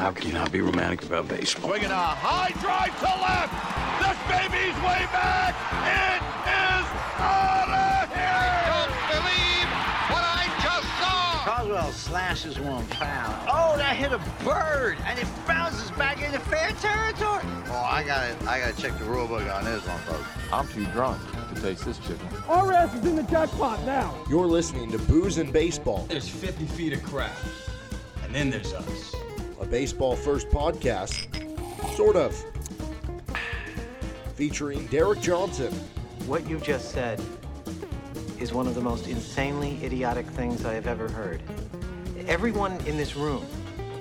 [0.00, 1.68] How can you not be romantic about baseball?
[1.68, 3.52] Swinging a high drive to left.
[4.00, 5.52] This baby's way back.
[5.84, 6.86] It is
[7.20, 8.48] out of here.
[8.72, 9.68] Don't believe
[10.08, 11.44] what I just saw.
[11.44, 13.44] Coswell slashes one foul.
[13.46, 17.44] Oh, that hit a bird, and it bounces back into fair territory.
[17.68, 20.26] Oh, I gotta, I gotta check the rule book on this one, folks.
[20.50, 21.20] I'm too drunk
[21.54, 22.26] to taste this chicken.
[22.48, 24.16] Our ass is in the jackpot now.
[24.30, 27.36] You're listening to Booze and Baseball, There's 50 feet of crap.
[28.24, 29.14] And then there's us.
[29.70, 31.26] A baseball first podcast,
[31.94, 32.34] sort of,
[34.34, 35.72] featuring Derek Johnson,
[36.26, 37.20] What you just said
[38.38, 41.40] is one of the most insanely idiotic things I have ever heard.
[42.26, 43.44] Everyone in this room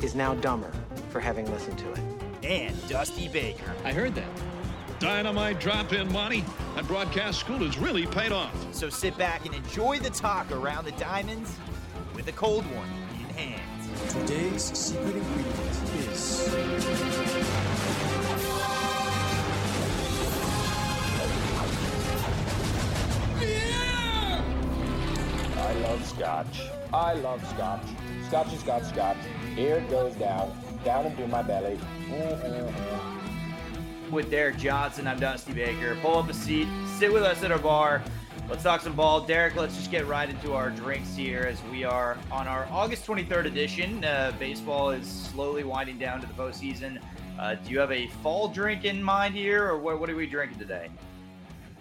[0.01, 0.71] is now dumber
[1.09, 1.99] for having listened to it.
[2.43, 3.73] and Dusty Baker.
[3.83, 4.29] I heard that.
[4.99, 6.43] Dynamite drop in money.
[6.75, 8.53] That broadcast school has really paid off.
[8.73, 11.55] So sit back and enjoy the talk around the diamonds
[12.15, 12.98] with a cold one in hand.
[14.09, 15.55] Today's secret ingredient
[16.09, 16.49] is
[25.55, 26.61] I love scotch.
[26.91, 27.83] I love scotch.
[28.27, 29.17] Scotch is got scotch.
[29.55, 31.79] Here it goes down, down into my belly.
[32.09, 34.11] Mm-hmm.
[34.11, 35.95] With Derek Johnson, I'm Dusty Baker.
[36.01, 38.01] Pull up a seat, sit with us at our bar.
[38.49, 39.21] Let's talk some ball.
[39.21, 43.05] Derek, let's just get right into our drinks here as we are on our August
[43.05, 44.03] 23rd edition.
[44.03, 46.99] Uh, baseball is slowly winding down to the postseason.
[47.39, 50.25] Uh, do you have a fall drink in mind here, or what, what are we
[50.25, 50.89] drinking today?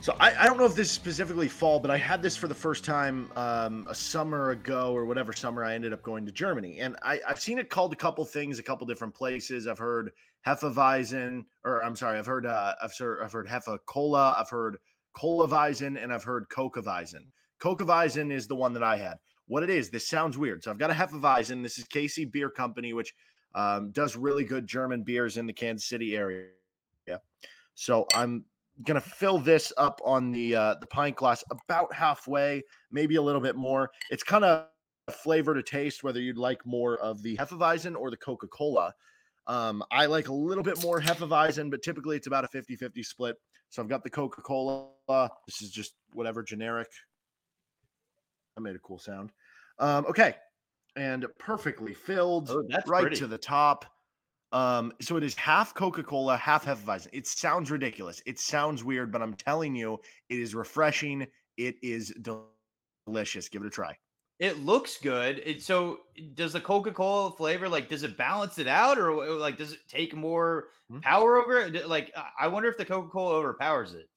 [0.03, 2.49] So I, I don't know if this is specifically fall, but I had this for
[2.49, 6.33] the first time um, a summer ago or whatever summer I ended up going to
[6.33, 9.67] Germany, and I, I've seen it called a couple things, a couple different places.
[9.67, 10.13] I've heard
[10.47, 14.77] Hefeweizen, or I'm sorry, I've heard uh, I've I've heard Hefe Cola, I've heard
[15.19, 17.27] Cola-Weizen, and I've heard Coca-Weizen.
[17.59, 19.17] Coca-Weizen is the one that I had.
[19.47, 20.63] What it is, this sounds weird.
[20.63, 21.63] So I've got a Hefeweizen.
[21.63, 23.15] This is KC Beer Company, which
[23.55, 26.49] um, does really good German beers in the Kansas City area.
[27.07, 27.17] Yeah.
[27.75, 28.45] So I'm
[28.85, 33.41] gonna fill this up on the uh, the pint glass about halfway, maybe a little
[33.41, 33.91] bit more.
[34.11, 34.67] It's kind of
[35.09, 38.93] a flavor to taste whether you'd like more of the Hefeweizen or the Coca Cola.
[39.47, 43.03] Um, I like a little bit more Hefeweizen, but typically it's about a 50 50
[43.03, 43.37] split.
[43.71, 44.89] So I've got the Coca Cola.
[45.47, 46.89] This is just whatever generic.
[48.57, 49.31] I made a cool sound.
[49.79, 50.37] Um, okay.
[50.97, 53.17] And perfectly filled Oh, that's right pretty.
[53.17, 53.85] to the top.
[54.51, 57.09] Um, so it is half Coca Cola, half Hefeweizen.
[57.13, 58.23] It sounds ridiculous.
[58.27, 60.01] It sounds weird, but I'm telling you,
[60.31, 61.27] it is refreshing.
[61.59, 62.13] It is
[63.07, 63.49] delicious.
[63.49, 63.97] Give it a try.
[64.39, 65.43] It looks good.
[65.45, 66.01] It, so
[66.35, 69.81] does the Coca-Cola flavor like does it balance it out or uh, like does it
[69.89, 71.01] take more Hmm?
[71.01, 71.89] power over it?
[71.89, 74.09] Like I- wonder if the Coca-Cola overpowers it.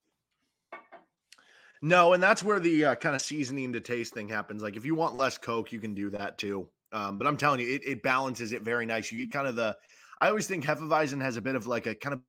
[1.82, 4.62] No, and that's where the uh, kind of seasoning to taste thing happens.
[4.62, 6.70] Like if you want less Coke, you can do that too.
[6.92, 9.12] Um, but I'm telling you, it, it balances it very nice.
[9.12, 9.76] You get kind of the.
[10.20, 12.22] I always think Hefeweizen has a bit of like a kind of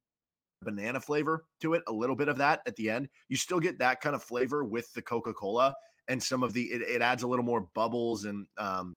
[0.63, 3.09] banana flavor to it, a little bit of that at the end.
[3.29, 5.75] You still get that kind of flavor with the Coca Cola
[6.09, 6.63] and some of the.
[6.63, 8.95] It, it adds a little more bubbles and um,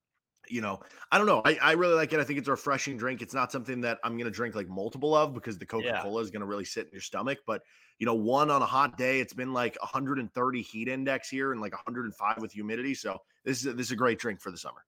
[0.50, 0.80] you know,
[1.12, 1.42] I don't know.
[1.46, 2.20] I, I really like it.
[2.20, 3.22] I think it's a refreshing drink.
[3.22, 6.22] It's not something that I'm going to drink like multiple of because the Coca Cola
[6.22, 7.40] is going to really sit in your stomach.
[7.46, 7.62] But,
[8.00, 11.62] you know, one on a hot day, it's been like 130 heat index here and
[11.62, 12.94] like 105 with humidity.
[12.94, 14.84] So this is a, this is a great drink for the summer.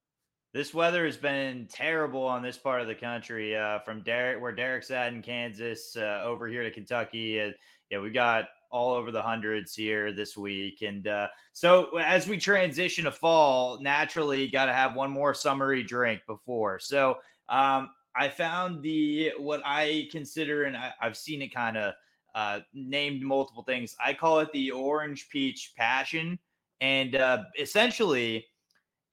[0.53, 3.55] This weather has been terrible on this part of the country.
[3.55, 7.41] Uh, from Derek, where Derek's at in Kansas, uh, over here to Kentucky.
[7.41, 7.51] Uh,
[7.91, 12.38] yeah, we got all over the hundreds here this week, and uh, so as we
[12.38, 16.79] transition to fall, naturally, got to have one more summery drink before.
[16.79, 17.17] So
[17.50, 21.94] um, I found the what I consider, and I, I've seen it kind of
[22.35, 23.95] uh, named multiple things.
[24.03, 26.39] I call it the orange peach passion,
[26.81, 28.45] and uh, essentially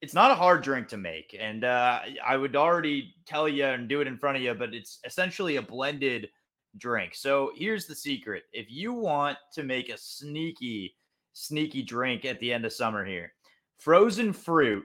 [0.01, 3.87] it's not a hard drink to make and uh, i would already tell you and
[3.87, 6.29] do it in front of you but it's essentially a blended
[6.77, 10.95] drink so here's the secret if you want to make a sneaky
[11.33, 13.33] sneaky drink at the end of summer here
[13.77, 14.83] frozen fruit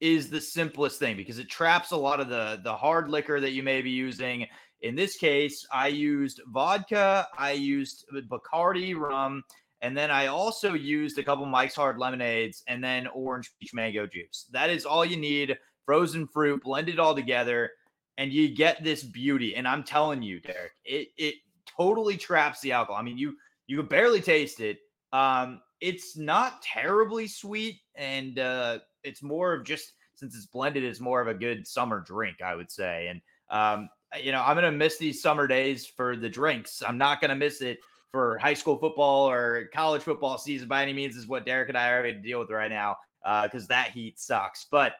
[0.00, 3.52] is the simplest thing because it traps a lot of the the hard liquor that
[3.52, 4.46] you may be using
[4.82, 9.42] in this case i used vodka i used bacardi rum
[9.84, 14.06] and then I also used a couple Mike's Hard lemonades and then orange peach mango
[14.06, 14.46] juice.
[14.50, 15.58] That is all you need.
[15.84, 17.70] Frozen fruit, blend it all together,
[18.18, 19.56] and you get this beauty.
[19.56, 21.34] And I'm telling you, Derek, it it
[21.76, 23.00] totally traps the alcohol.
[23.00, 24.78] I mean, you you can barely taste it.
[25.12, 31.00] Um, it's not terribly sweet, and uh, it's more of just since it's blended, it's
[31.00, 33.08] more of a good summer drink, I would say.
[33.08, 33.20] And
[33.50, 33.88] um,
[34.22, 36.82] you know, I'm gonna miss these summer days for the drinks.
[36.86, 37.78] I'm not gonna miss it
[38.10, 41.76] for high school football or college football season by any means is what Derek and
[41.76, 42.96] I are having to deal with right now
[43.42, 44.66] because that heat sucks.
[44.70, 44.94] But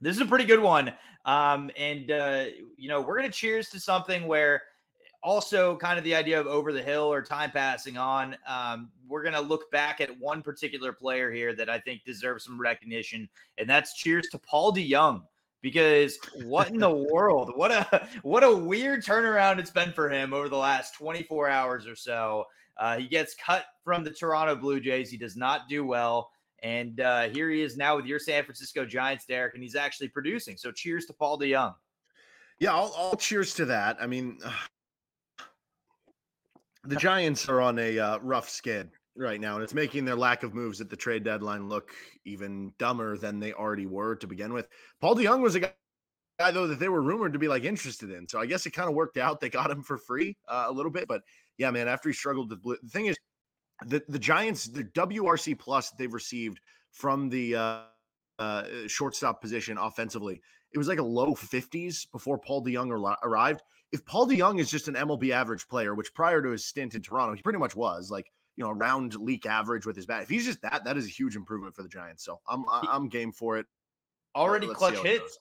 [0.00, 0.92] This is a pretty good one.
[1.24, 2.44] Um, and uh,
[2.76, 4.62] you know, we're gonna cheers to something where
[5.22, 8.36] also kind of the idea of over the hill or time passing on.
[8.46, 12.60] Um, we're gonna look back at one particular player here that I think deserves some
[12.60, 15.22] recognition, and that's cheers to Paul DeJong.
[15.62, 17.52] Because what in the world?
[17.54, 21.86] What a what a weird turnaround it's been for him over the last 24 hours
[21.86, 22.46] or so.
[22.78, 25.10] Uh, he gets cut from the Toronto Blue Jays.
[25.10, 26.30] He does not do well.
[26.62, 30.08] And uh, here he is now with your San Francisco Giants, Derek, and he's actually
[30.08, 30.56] producing.
[30.56, 31.74] So cheers to Paul DeJong.
[32.58, 33.96] Yeah, I'll, I'll cheers to that.
[34.00, 34.38] I mean,
[36.84, 40.42] the Giants are on a uh, rough skid right now, and it's making their lack
[40.42, 41.92] of moves at the trade deadline look
[42.24, 44.68] even dumber than they already were to begin with.
[45.00, 45.72] Paul DeJong was a guy
[46.52, 48.88] though that they were rumored to be like interested in, so I guess it kind
[48.88, 49.40] of worked out.
[49.40, 51.22] They got him for free uh, a little bit, but
[51.58, 53.16] yeah, man, after he struggled with the thing is
[53.86, 56.60] the the Giants, the WRC plus they've received
[56.90, 57.80] from the uh,
[58.38, 60.40] uh, shortstop position offensively,
[60.72, 63.62] it was like a low 50s before Paul DeJong arrived.
[63.92, 67.02] If Paul DeJong is just an MLB average player, which prior to his stint in
[67.02, 70.22] Toronto, he pretty much was like you know around league average with his bat.
[70.22, 72.24] If he's just that, that is a huge improvement for the Giants.
[72.24, 73.66] So I'm I'm game for it.
[74.36, 75.38] Already Let's clutch hits,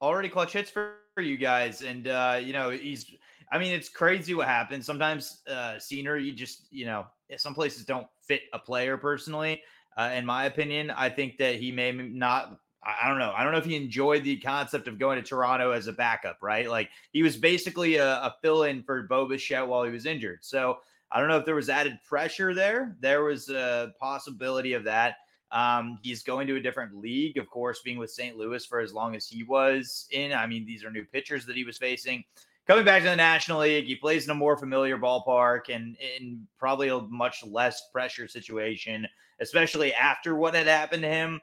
[0.00, 3.06] already clutch hits for you guys, and uh, you know he's.
[3.52, 4.86] I mean, it's crazy what happens.
[4.86, 7.06] Sometimes uh, scenery, you just you know
[7.36, 9.62] some places don't fit a player personally.
[9.96, 12.58] Uh, in my opinion, I think that he may not.
[12.82, 13.32] I don't know.
[13.36, 16.38] I don't know if he enjoyed the concept of going to Toronto as a backup,
[16.42, 16.68] right?
[16.68, 20.40] Like he was basically a, a fill-in for Bo Bichette while he was injured.
[20.42, 20.78] So
[21.12, 22.96] I don't know if there was added pressure there.
[22.98, 25.16] There was a possibility of that.
[25.52, 28.36] Um, he's going to a different league, of course, being with St.
[28.36, 30.32] Louis for as long as he was in.
[30.32, 32.24] I mean, these are new pitchers that he was facing
[32.66, 36.46] coming back to the National League, he plays in a more familiar ballpark and in
[36.58, 39.06] probably a much less pressure situation,
[39.40, 41.40] especially after what had happened to him.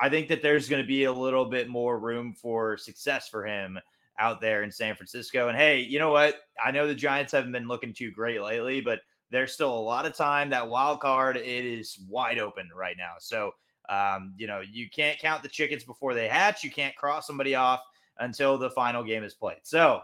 [0.00, 3.46] I think that there's going to be a little bit more room for success for
[3.46, 3.78] him
[4.18, 5.48] out there in San Francisco.
[5.48, 6.36] And hey, you know what?
[6.64, 9.00] I know the Giants haven't been looking too great lately, but
[9.30, 10.50] there's still a lot of time.
[10.50, 13.14] That wild card, it is wide open right now.
[13.18, 13.52] So,
[13.88, 16.64] um, you know, you can't count the chickens before they hatch.
[16.64, 17.80] You can't cross somebody off
[18.18, 19.58] until the final game is played.
[19.62, 20.00] So,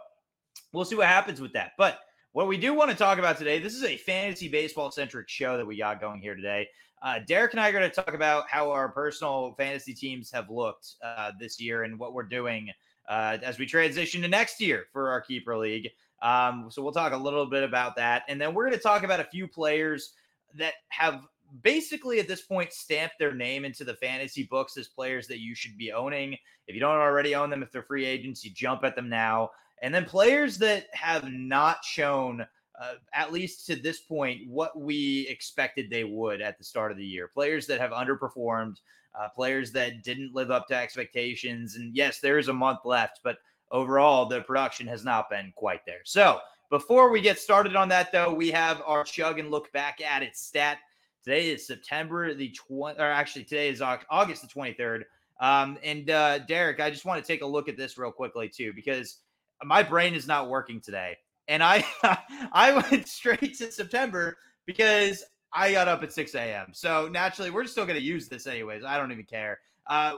[0.73, 1.73] we'll see what happens with that.
[1.77, 2.01] But
[2.33, 5.57] what we do want to talk about today, this is a fantasy baseball centric show
[5.57, 6.69] that we got going here today.
[7.03, 10.51] Uh, Derek and I are going to talk about how our personal fantasy teams have
[10.51, 12.71] looked uh, this year and what we're doing
[13.09, 15.89] uh, as we transition to next year for our keeper league.
[16.23, 19.03] Um, so we'll talk a little bit about that, and then we're going to talk
[19.03, 20.13] about a few players
[20.55, 21.23] that have
[21.63, 25.55] basically at this point stamped their name into the fantasy books as players that you
[25.55, 26.37] should be owning.
[26.67, 29.51] If you don't already own them, if they're free agents, you jump at them now.
[29.83, 32.47] And then players that have not shown,
[32.81, 36.99] uh, at least to this point, what we expected they would at the start of
[36.99, 37.29] the year.
[37.29, 38.77] Players that have underperformed,
[39.19, 41.77] uh, players that didn't live up to expectations.
[41.77, 43.39] And yes, there is a month left, but
[43.71, 46.01] overall, the production has not been quite there.
[46.05, 46.41] So
[46.71, 50.23] before we get started on that, though, we have our chug and look back at
[50.23, 50.79] its stat.
[51.25, 55.03] Today is September the 20, or actually, today is August the 23rd.
[55.41, 58.49] Um, and uh, Derek, I just want to take a look at this real quickly,
[58.49, 59.19] too, because
[59.65, 61.17] my brain is not working today.
[61.49, 61.85] And I
[62.53, 64.37] I went straight to September
[64.67, 66.69] because I got up at 6 a.m.
[66.73, 68.85] So naturally, we're still going to use this anyways.
[68.85, 69.59] I don't even care.
[69.89, 70.17] Uh,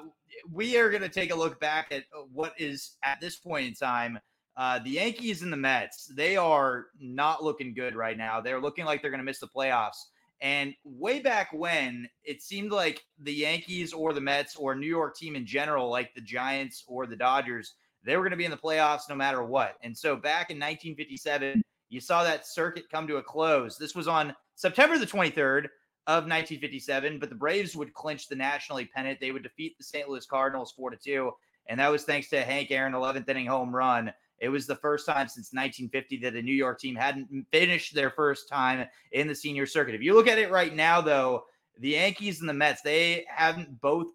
[0.51, 3.75] we are going to take a look back at what is at this point in
[3.75, 4.19] time.
[4.55, 8.41] Uh, the Yankees and the Mets, they are not looking good right now.
[8.41, 9.97] They're looking like they're going to miss the playoffs.
[10.43, 15.17] And way back when, it seemed like the Yankees or the Mets or New York
[15.17, 18.51] team in general, like the Giants or the Dodgers, they were going to be in
[18.51, 19.77] the playoffs no matter what.
[19.83, 23.77] And so back in 1957, you saw that circuit come to a close.
[23.77, 25.67] This was on September the 23rd
[26.07, 29.21] of 1957, but the Braves would clinch the National League pennant.
[29.21, 30.09] They would defeat the St.
[30.09, 31.31] Louis Cardinals 4 to 2,
[31.69, 34.13] and that was thanks to Hank Aaron 11th inning home run.
[34.39, 38.11] It was the first time since 1950 that a New York team hadn't finished their
[38.11, 39.95] first time in the senior circuit.
[39.95, 41.45] If you look at it right now, though,
[41.79, 44.09] the Yankees and the Mets, they haven't both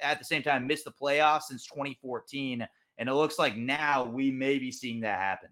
[0.00, 2.66] at the same time missed the playoffs since 2014.
[3.02, 5.48] And it looks like now we may be seeing that happen.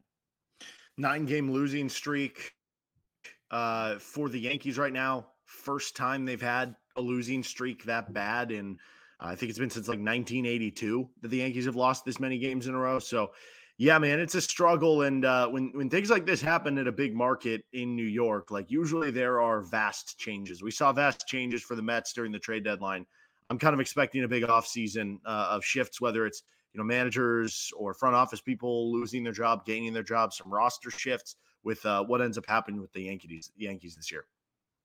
[0.96, 2.52] Nine game losing streak
[3.50, 5.26] uh, for the Yankees right now.
[5.46, 8.52] First time they've had a losing streak that bad.
[8.52, 8.78] And
[9.18, 12.38] uh, I think it's been since like 1982 that the Yankees have lost this many
[12.38, 13.00] games in a row.
[13.00, 13.32] So,
[13.78, 15.02] yeah, man, it's a struggle.
[15.02, 18.52] And uh, when when things like this happen at a big market in New York,
[18.52, 20.62] like usually there are vast changes.
[20.62, 23.06] We saw vast changes for the Mets during the trade deadline.
[23.50, 27.70] I'm kind of expecting a big offseason uh, of shifts, whether it's you know managers
[27.76, 32.02] or front office people losing their job, gaining their job, some roster shifts with uh,
[32.04, 34.26] what ends up happening with the Yankees Yankees this year.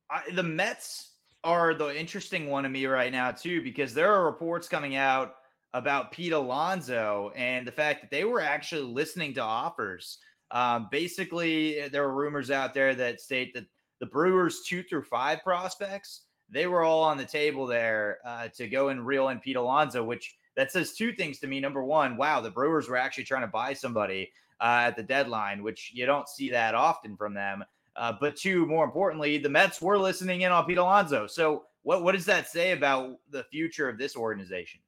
[0.10, 1.12] I, the Mets
[1.44, 5.36] are the interesting one to me right now too because there are reports coming out
[5.74, 10.20] about Pete Alonso and the fact that they were actually listening to offers.
[10.52, 13.66] Um, basically, there were rumors out there that state that
[14.00, 18.68] the Brewers two through five prospects they were all on the table there uh, to
[18.68, 21.60] go and reel in Pete Alonso, which that says two things to me.
[21.60, 24.32] Number one, wow, the Brewers were actually trying to buy somebody
[24.62, 27.64] uh, at the deadline, which you don't see that often from them.
[27.96, 31.28] Uh, but two, more importantly, the Mets were listening in on Pete Alonso.
[31.28, 34.82] So what what does that say about the future of this organization?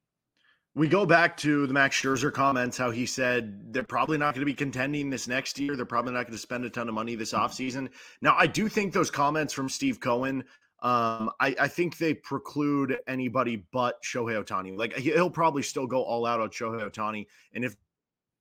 [0.74, 4.42] We go back to the Max Scherzer comments, how he said they're probably not going
[4.42, 5.74] to be contending this next year.
[5.74, 7.88] They're probably not going to spend a ton of money this offseason.
[8.20, 10.44] Now, I do think those comments from Steve Cohen
[10.80, 14.76] um, I, I think they preclude anybody but Shohei Ohtani.
[14.76, 17.76] Like he'll probably still go all out on Shohei Ohtani, and if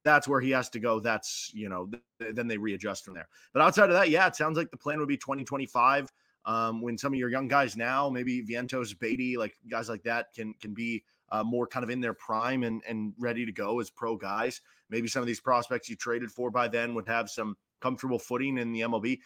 [0.03, 1.89] that's where he has to go, that's you know
[2.19, 3.27] th- then they readjust from there.
[3.53, 6.11] But outside of that, yeah, it sounds like the plan would be 2025.
[6.45, 10.27] Um, when some of your young guys now, maybe Vientos, Baty, like guys like that,
[10.33, 13.79] can can be uh, more kind of in their prime and and ready to go
[13.79, 14.61] as pro guys.
[14.91, 18.59] Maybe some of these prospects you traded for by then would have some comfortable footing
[18.59, 19.19] in the MLB.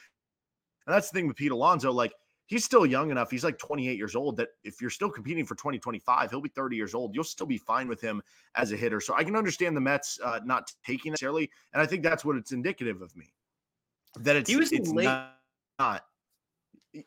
[0.88, 1.92] And that's the thing with Pete Alonso.
[1.92, 2.14] Like
[2.52, 3.32] he's still young enough.
[3.32, 6.76] He's like 28 years old that if you're still competing for 2025, he'll be 30
[6.76, 7.16] years old.
[7.16, 8.22] You'll still be fine with him
[8.56, 9.00] as a hitter.
[9.00, 12.36] So I can understand the Mets uh, not taking necessarily, and I think that's what
[12.36, 13.34] it's indicative of me.
[14.20, 15.06] That it's, he was it's late.
[15.06, 15.38] Not,
[15.80, 16.06] not.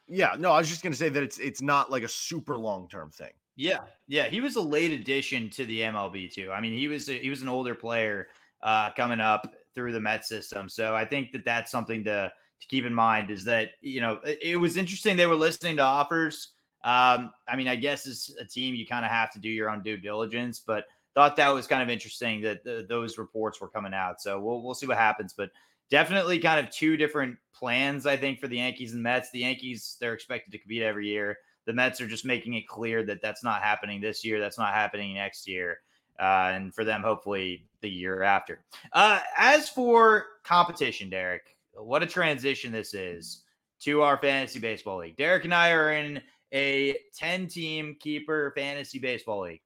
[0.09, 2.57] Yeah, no, I was just going to say that it's it's not like a super
[2.57, 3.33] long term thing.
[3.55, 6.51] Yeah, yeah, he was a late addition to the MLB too.
[6.53, 8.29] I mean, he was a, he was an older player
[8.63, 12.67] uh, coming up through the Met system, so I think that that's something to to
[12.69, 15.83] keep in mind is that you know it, it was interesting they were listening to
[15.83, 16.51] offers.
[16.85, 19.71] Um, I mean, I guess as a team, you kind of have to do your
[19.71, 20.85] own due diligence, but
[21.15, 24.21] thought that was kind of interesting that those reports were coming out.
[24.21, 25.51] So we'll we'll see what happens, but
[25.91, 29.31] definitely kind of two different plans, I think, for the Yankees and Mets.
[29.31, 31.39] The Yankees they're expected to compete every year.
[31.67, 34.39] The Mets are just making it clear that that's not happening this year.
[34.39, 35.79] That's not happening next year.
[36.19, 38.65] Uh, and for them, hopefully the year after.
[38.93, 43.43] Uh, as for competition, Derek, what a transition this is
[43.81, 45.17] to our fantasy baseball league.
[45.17, 46.21] Derek and I are in
[46.53, 49.61] a 10 team keeper fantasy baseball league.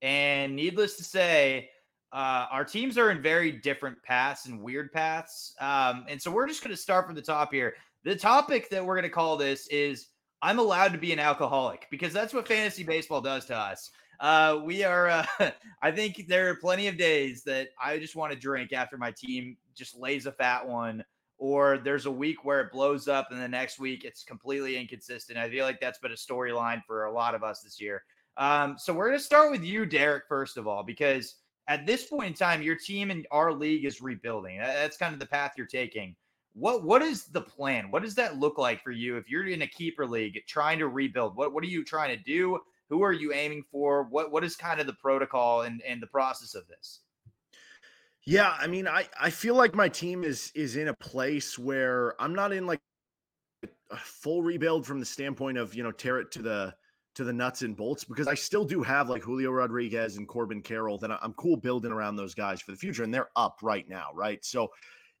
[0.00, 1.70] And needless to say,
[2.12, 5.54] uh, our teams are in very different paths and weird paths.
[5.60, 7.74] Um, and so we're just going to start from the top here.
[8.04, 10.08] The topic that we're going to call this is
[10.42, 13.90] I'm allowed to be an alcoholic because that's what fantasy baseball does to us.
[14.18, 15.26] Uh, we are, uh,
[15.82, 19.12] I think there are plenty of days that I just want to drink after my
[19.16, 21.04] team just lays a fat one
[21.42, 25.36] or there's a week where it blows up and the next week it's completely inconsistent.
[25.36, 28.04] I feel like that's been a storyline for a lot of us this year.
[28.36, 31.34] Um, so we're going to start with you, Derek, first of all, because
[31.66, 34.58] at this point in time, your team and our league is rebuilding.
[34.58, 36.14] That's kind of the path you're taking.
[36.54, 37.90] What what is the plan?
[37.90, 40.86] What does that look like for you if you're in a keeper league trying to
[40.86, 41.34] rebuild?
[41.34, 42.60] What what are you trying to do?
[42.88, 44.04] Who are you aiming for?
[44.04, 47.00] What what is kind of the protocol and, and the process of this?
[48.24, 52.14] Yeah, I mean, I I feel like my team is is in a place where
[52.20, 52.80] I'm not in like
[53.90, 56.74] a full rebuild from the standpoint of you know tear it to the
[57.14, 60.62] to the nuts and bolts because I still do have like Julio Rodriguez and Corbin
[60.62, 63.86] Carroll that I'm cool building around those guys for the future, and they're up right
[63.88, 64.42] now, right?
[64.44, 64.68] So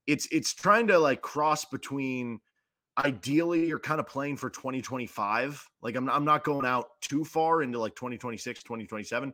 [0.06, 2.40] it's it's trying to like cross between
[2.98, 7.62] ideally you're kind of playing for 2025 like I'm, I'm not going out too far
[7.62, 9.32] into like 2026 2027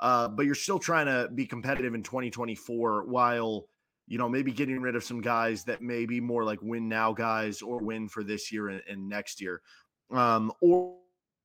[0.00, 3.66] uh, but you're still trying to be competitive in 2024 while
[4.06, 7.12] you know maybe getting rid of some guys that may be more like win now
[7.12, 9.62] guys or win for this year and, and next year
[10.12, 10.96] um, or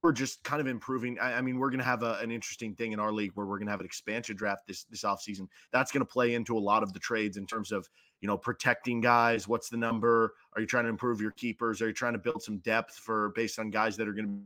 [0.05, 1.17] we're just kind of improving.
[1.19, 3.47] I, I mean, we're going to have a, an interesting thing in our league where
[3.47, 5.47] we're going to have an expansion draft this this offseason.
[5.73, 7.89] That's going to play into a lot of the trades in terms of
[8.21, 9.47] you know protecting guys.
[9.47, 10.35] What's the number?
[10.53, 11.81] Are you trying to improve your keepers?
[11.81, 14.43] Are you trying to build some depth for based on guys that are going to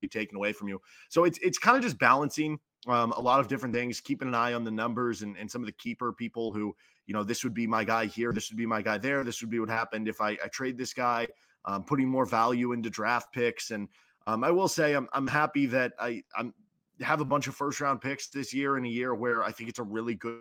[0.00, 0.80] be taken away from you?
[1.10, 4.34] So it's it's kind of just balancing um, a lot of different things, keeping an
[4.34, 6.74] eye on the numbers and, and some of the keeper people who,
[7.06, 9.40] you know, this would be my guy here, this would be my guy there, this
[9.40, 11.28] would be what happened if I, I trade this guy,
[11.64, 13.70] um, putting more value into draft picks.
[13.70, 13.88] And
[14.26, 16.54] um, I will say I'm, I'm happy that I I'm,
[17.00, 19.68] have a bunch of first round picks this year in a year where I think
[19.68, 20.40] it's a really good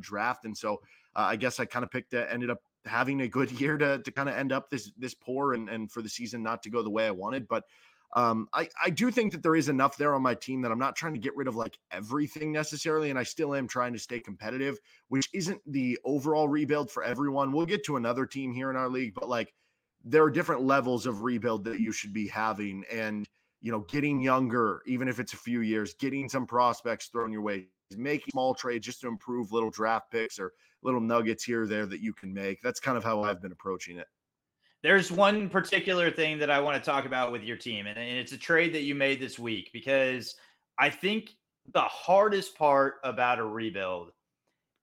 [0.00, 0.44] draft.
[0.44, 0.80] And so
[1.16, 3.98] uh, I guess I kind of picked, uh, ended up having a good year to,
[3.98, 6.70] to kind of end up this this poor and, and for the season not to
[6.70, 7.48] go the way I wanted.
[7.48, 7.64] But
[8.14, 10.78] um, I, I do think that there is enough there on my team that I'm
[10.78, 13.10] not trying to get rid of like everything necessarily.
[13.10, 14.78] And I still am trying to stay competitive,
[15.08, 17.52] which isn't the overall rebuild for everyone.
[17.52, 19.52] We'll get to another team here in our league, but like
[20.04, 22.84] there are different levels of rebuild that you should be having.
[22.92, 23.26] And,
[23.60, 27.42] you know, getting younger, even if it's a few years, getting some prospects thrown your
[27.42, 27.66] way,
[27.96, 30.52] making small trades just to improve little draft picks or
[30.84, 32.60] little nuggets here or there that you can make.
[32.62, 34.06] That's kind of how I've been approaching it.
[34.84, 38.18] There's one particular thing that I want to talk about with your team, and, and
[38.18, 40.34] it's a trade that you made this week because
[40.78, 41.30] I think
[41.72, 44.12] the hardest part about a rebuild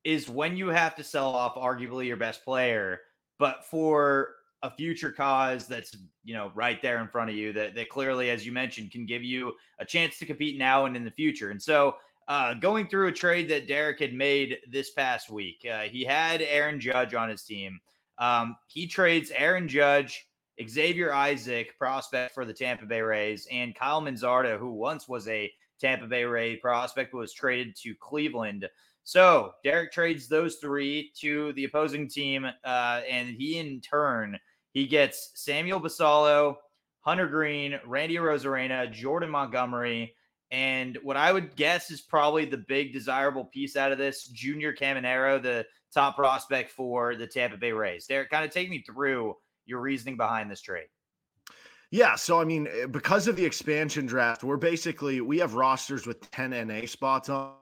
[0.04, 3.02] is when you have to sell off arguably your best player,
[3.38, 4.30] but for
[4.64, 8.32] a future cause that's you know right there in front of you that that clearly,
[8.32, 11.52] as you mentioned, can give you a chance to compete now and in the future.
[11.52, 15.82] And so, uh, going through a trade that Derek had made this past week, uh,
[15.82, 17.80] he had Aaron Judge on his team.
[18.22, 20.26] Um, he trades Aaron Judge,
[20.66, 25.52] Xavier Isaac, prospect for the Tampa Bay Rays, and Kyle Manzardo, who once was a
[25.82, 28.70] Tampa Bay Ray prospect, was traded to Cleveland.
[29.04, 34.38] So Derek trades those three to the opposing team, uh, and he in turn
[34.72, 36.56] he gets Samuel Basallo,
[37.02, 40.16] Hunter Greene, Randy Arozarena, Jordan Montgomery,
[40.52, 44.74] and what I would guess is probably the big desirable piece out of this, Junior
[44.74, 48.06] Caminero, the top prospect for the Tampa Bay Rays.
[48.06, 50.88] Derek, kind of take me through your reasoning behind this trade.
[51.90, 56.06] Yeah, so I mean, eh, because of the expansion draft, we're basically we have rosters
[56.06, 57.54] with 10 NA spots on,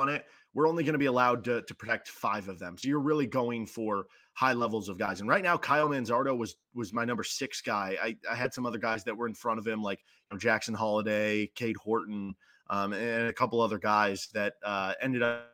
[0.00, 0.24] on it.
[0.52, 2.76] We're only going to be allowed to, to protect five of them.
[2.76, 5.20] So you're really going for high levels of guys.
[5.20, 7.96] And right now, Kyle Manzardo was was my number six guy.
[8.02, 10.38] I, I had some other guys that were in front of him, like you know,
[10.38, 12.34] Jackson Holliday, Cade Horton,
[12.68, 15.46] um, and a couple other guys that uh, ended up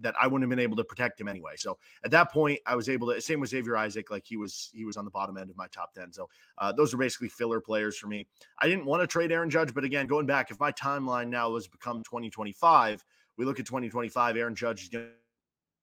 [0.00, 1.54] that I wouldn't have been able to protect him anyway.
[1.56, 3.20] So at that point, I was able to.
[3.20, 5.66] Same with Xavier Isaac, like he was he was on the bottom end of my
[5.68, 6.12] top ten.
[6.12, 6.28] So
[6.58, 8.26] uh, those are basically filler players for me.
[8.60, 11.54] I didn't want to trade Aaron Judge, but again, going back, if my timeline now
[11.54, 13.04] has become 2025,
[13.36, 14.36] we look at 2025.
[14.36, 15.08] Aaron Judge is going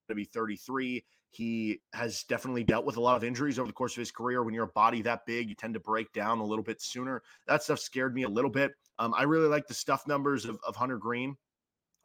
[0.08, 1.04] to be 33.
[1.30, 4.42] He has definitely dealt with a lot of injuries over the course of his career.
[4.42, 7.22] When you're a body that big, you tend to break down a little bit sooner.
[7.46, 8.72] That stuff scared me a little bit.
[8.98, 11.36] Um, I really like the stuff numbers of, of Hunter Greene.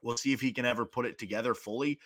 [0.02, 2.00] We'll see if he can ever put it together fully.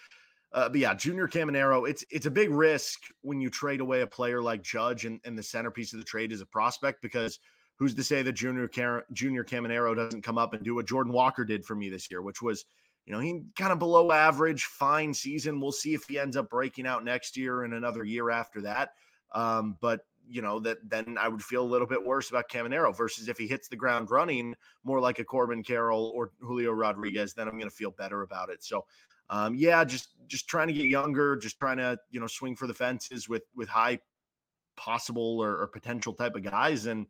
[0.54, 4.08] Uh, but yeah, Junior Caminero, it's it's a big risk when you trade away a
[4.08, 7.40] player like Judge and, and the centerpiece of the trade is a prospect because
[7.78, 11.14] who's to say that Junior Car- Junior Caminero doesn't come up and do what Jordan
[11.14, 12.66] Walker did for me this year, which was
[13.06, 15.60] you know, he kind of below average, fine season.
[15.60, 18.92] We'll see if he ends up breaking out next year and another year after that.
[19.34, 22.96] Um, but you know that then I would feel a little bit worse about Caminero
[22.96, 27.34] versus if he hits the ground running more like a Corbin Carroll or Julio Rodriguez,
[27.34, 28.64] then I'm going to feel better about it.
[28.64, 28.86] So,
[29.30, 32.68] um, yeah, just just trying to get younger, just trying to you know swing for
[32.68, 34.00] the fences with with high
[34.78, 37.08] possible or, or potential type of guys, and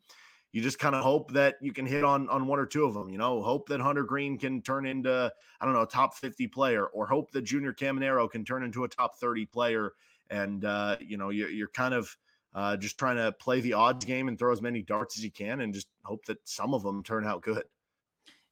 [0.52, 2.94] you just kind of hope that you can hit on on one or two of
[2.94, 3.10] them.
[3.10, 6.48] You know, hope that Hunter Greene can turn into I don't know a top fifty
[6.48, 9.94] player, or hope that Junior Caminero can turn into a top thirty player.
[10.30, 12.16] And uh, you know, you're, you're kind of
[12.54, 15.32] uh, just trying to play the odds game and throw as many darts as you
[15.32, 17.64] can, and just hope that some of them turn out good.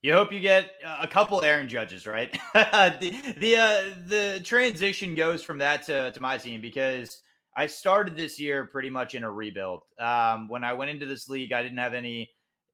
[0.02, 2.32] You hope you get a couple Aaron Judges, right?
[2.54, 7.22] the the uh, the transition goes from that to to my team because
[7.60, 9.82] I started this year pretty much in a rebuild.
[10.00, 12.30] Um, when I went into this league, I didn't have any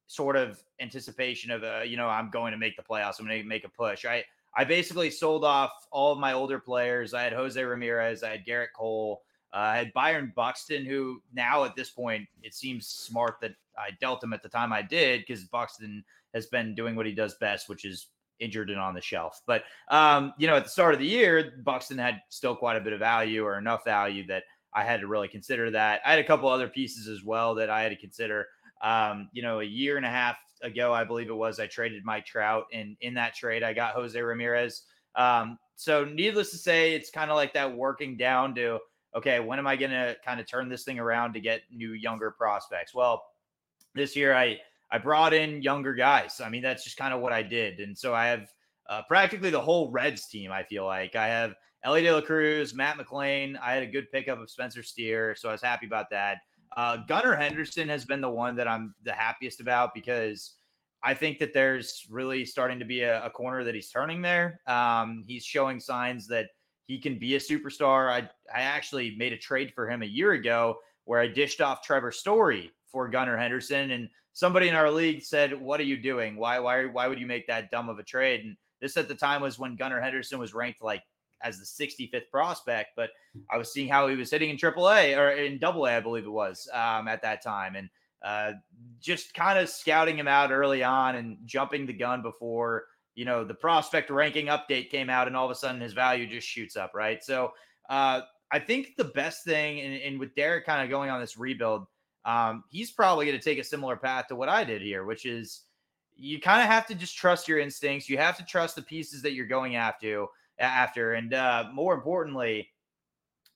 [0.06, 3.18] sort of anticipation of, uh, you know, I'm going to make the playoffs.
[3.18, 4.04] I'm going to make a push.
[4.04, 7.14] I I basically sold off all of my older players.
[7.14, 9.22] I had Jose Ramirez, I had Gerrit Cole,
[9.52, 13.90] uh, I had Byron Buxton, who now at this point it seems smart that I
[14.00, 17.34] dealt him at the time I did because Buxton has been doing what he does
[17.40, 18.06] best, which is
[18.38, 19.42] injured and on the shelf.
[19.46, 22.80] But um, you know, at the start of the year, Buxton had still quite a
[22.80, 24.44] bit of value or enough value that
[24.76, 26.02] I had to really consider that.
[26.04, 28.46] I had a couple other pieces as well that I had to consider.
[28.82, 32.04] Um, you know, a year and a half ago, I believe it was, I traded
[32.04, 34.82] Mike Trout, and in that trade, I got Jose Ramirez.
[35.14, 38.78] Um, so, needless to say, it's kind of like that working down to
[39.16, 41.92] okay, when am I going to kind of turn this thing around to get new
[41.92, 42.94] younger prospects?
[42.94, 43.24] Well,
[43.94, 44.58] this year I
[44.90, 46.40] I brought in younger guys.
[46.44, 48.48] I mean, that's just kind of what I did, and so I have
[48.88, 50.52] uh, practically the whole Reds team.
[50.52, 53.56] I feel like I have Elly De La Cruz, Matt McLain.
[53.62, 56.38] I had a good pickup of Spencer Steer, so I was happy about that.
[56.76, 60.56] Uh, Gunnar Henderson has been the one that I'm the happiest about because
[61.02, 64.60] I think that there's really starting to be a, a corner that he's turning there.
[64.66, 66.48] Um, he's showing signs that
[66.86, 68.10] he can be a superstar.
[68.10, 71.82] I I actually made a trade for him a year ago where I dished off
[71.82, 76.36] Trevor Story for Gunnar Henderson, and somebody in our league said, "What are you doing?
[76.36, 79.14] Why why why would you make that dumb of a trade?" And this at the
[79.14, 81.02] time was when Gunnar Henderson was ranked like
[81.42, 83.10] as the 65th prospect, but
[83.50, 86.24] I was seeing how he was hitting in AAA or in Double A, I believe
[86.24, 87.88] it was um, at that time, and
[88.22, 88.52] uh,
[89.00, 93.44] just kind of scouting him out early on and jumping the gun before you know
[93.44, 96.76] the prospect ranking update came out, and all of a sudden his value just shoots
[96.76, 97.22] up, right?
[97.22, 97.52] So
[97.88, 101.36] uh, I think the best thing, and, and with Derek kind of going on this
[101.36, 101.86] rebuild,
[102.24, 105.26] um, he's probably going to take a similar path to what I did here, which
[105.26, 105.62] is
[106.16, 108.08] you kind of have to just trust your instincts.
[108.08, 110.26] You have to trust the pieces that you're going after
[110.58, 111.14] after.
[111.14, 112.68] And uh, more importantly,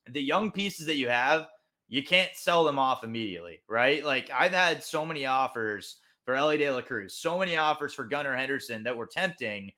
[0.09, 1.47] the young pieces that you have,
[1.87, 4.03] you can't sell them off immediately, right?
[4.03, 8.05] Like I've had so many offers for Elly De La Cruz, so many offers for
[8.05, 9.71] Gunnar Henderson that were tempting.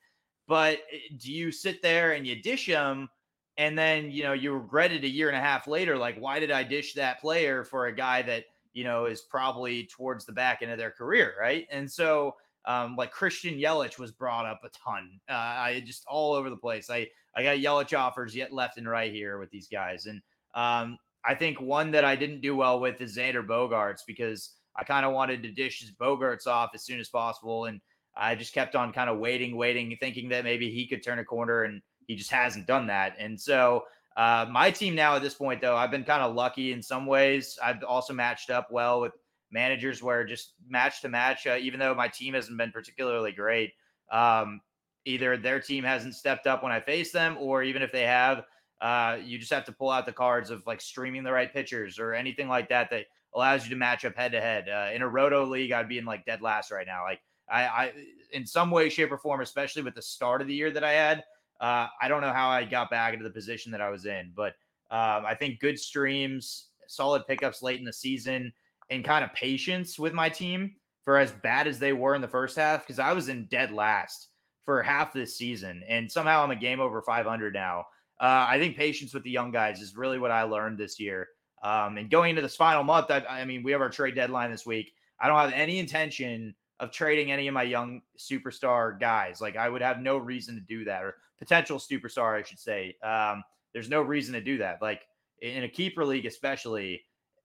[0.47, 3.09] But eh, do you sit there and you dish them?
[3.57, 5.97] and then you know you regret it a year and a half later?
[5.97, 9.85] Like, why did I dish that player for a guy that you know is probably
[9.85, 11.67] towards the back end of their career, right?
[11.71, 12.35] And so.
[12.65, 15.19] Um, like Christian Yelich was brought up a ton.
[15.29, 16.89] Uh, I just all over the place.
[16.89, 20.21] I I got Yelich offers yet left and right here with these guys, and
[20.55, 24.83] um, I think one that I didn't do well with is Xander Bogaerts because I
[24.83, 27.81] kind of wanted to dish his Bogaerts off as soon as possible, and
[28.15, 31.25] I just kept on kind of waiting, waiting, thinking that maybe he could turn a
[31.25, 33.15] corner, and he just hasn't done that.
[33.19, 33.83] And so
[34.15, 37.05] uh, my team now at this point, though, I've been kind of lucky in some
[37.05, 37.57] ways.
[37.63, 39.13] I've also matched up well with
[39.53, 43.71] managers where just match to match, uh, even though my team hasn't been particularly great.
[44.11, 44.59] Um,
[45.05, 48.43] either their team hasn't stepped up when I face them, or even if they have,
[48.81, 51.99] uh, you just have to pull out the cards of like streaming the right pitchers
[51.99, 54.67] or anything like that that allows you to match up head to head.
[54.93, 57.03] In a roto league, I'd be in like dead last right now.
[57.03, 57.91] Like I, I,
[58.31, 60.93] in some way, shape, or form, especially with the start of the year that I
[60.93, 61.23] had,
[61.61, 64.31] uh, I don't know how I got back into the position that I was in,
[64.35, 64.53] but
[64.91, 68.51] um, I think good streams, solid pickups late in the season,
[68.93, 72.27] and kind of patience with my team for as bad as they were in the
[72.27, 74.29] first half because I was in dead last
[74.65, 77.85] for half this season, and somehow I'm a game over 500 now.
[78.19, 81.27] Uh, I think patience with the young guys is really what I learned this year.
[81.63, 84.51] Um, and going into this final month, I, I mean, we have our trade deadline
[84.51, 84.93] this week.
[85.19, 89.41] I don't have any intention of trading any of my young superstar guys.
[89.41, 92.95] Like I would have no reason to do that, or potential superstar, I should say.
[93.03, 94.81] Um, there's no reason to do that.
[94.81, 95.01] Like
[95.41, 97.01] in a keeper league, especially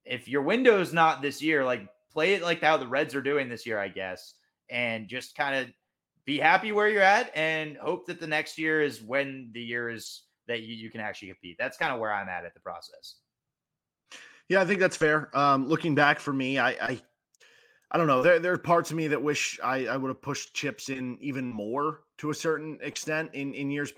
[0.09, 3.47] if your window's not this year, like play it like how the Reds are doing
[3.47, 4.33] this year, I guess,
[4.69, 5.67] and just kind of
[6.25, 9.89] be happy where you're at and hope that the next year is when the year
[9.89, 11.57] is that you, you can actually compete.
[11.59, 13.17] That's kind of where I'm at at the process.
[14.49, 15.29] Yeah, I think that's fair.
[15.37, 17.01] Um, looking back for me, I, I,
[17.91, 18.23] I don't know.
[18.23, 21.19] There, there are parts of me that wish I, I would have pushed chips in
[21.21, 23.93] even more to a certain extent in in years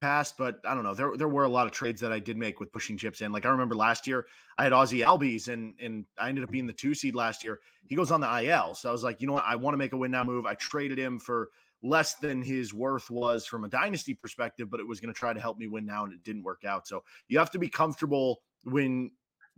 [0.00, 0.36] past.
[0.36, 0.94] But I don't know.
[0.94, 3.32] There, there were a lot of trades that I did make with pushing chips in.
[3.32, 4.26] Like I remember last year,
[4.58, 7.60] I had Ozzie Albies, and and I ended up being the two seed last year.
[7.86, 9.44] He goes on the IL, so I was like, you know what?
[9.46, 10.46] I want to make a win now move.
[10.46, 11.50] I traded him for
[11.82, 15.32] less than his worth was from a dynasty perspective, but it was going to try
[15.32, 16.86] to help me win now, and it didn't work out.
[16.86, 19.10] So you have to be comfortable when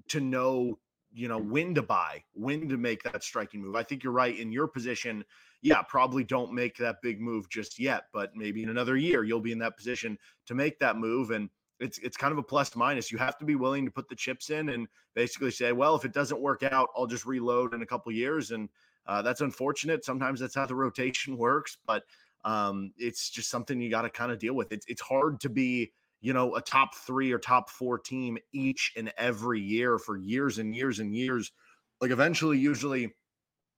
[0.08, 0.78] to know,
[1.12, 3.76] you know, when to buy, when to make that striking move.
[3.76, 5.24] I think you're right in your position.
[5.62, 9.40] Yeah, probably don't make that big move just yet, but maybe in another year you'll
[9.40, 11.30] be in that position to make that move.
[11.30, 11.48] And
[11.80, 13.12] it's it's kind of a plus minus.
[13.12, 16.04] You have to be willing to put the chips in and basically say, well, if
[16.04, 18.68] it doesn't work out, I'll just reload in a couple years and
[19.06, 20.04] uh, that's unfortunate.
[20.04, 22.04] Sometimes that's how the rotation works, but
[22.44, 24.72] um, it's just something you got to kind of deal with.
[24.72, 28.92] It's, it's hard to be, you know, a top three or top four team each
[28.96, 31.52] and every year for years and years and years.
[32.00, 33.12] Like eventually, usually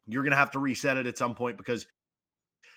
[0.06, 1.86] you're going to have to reset it at some point because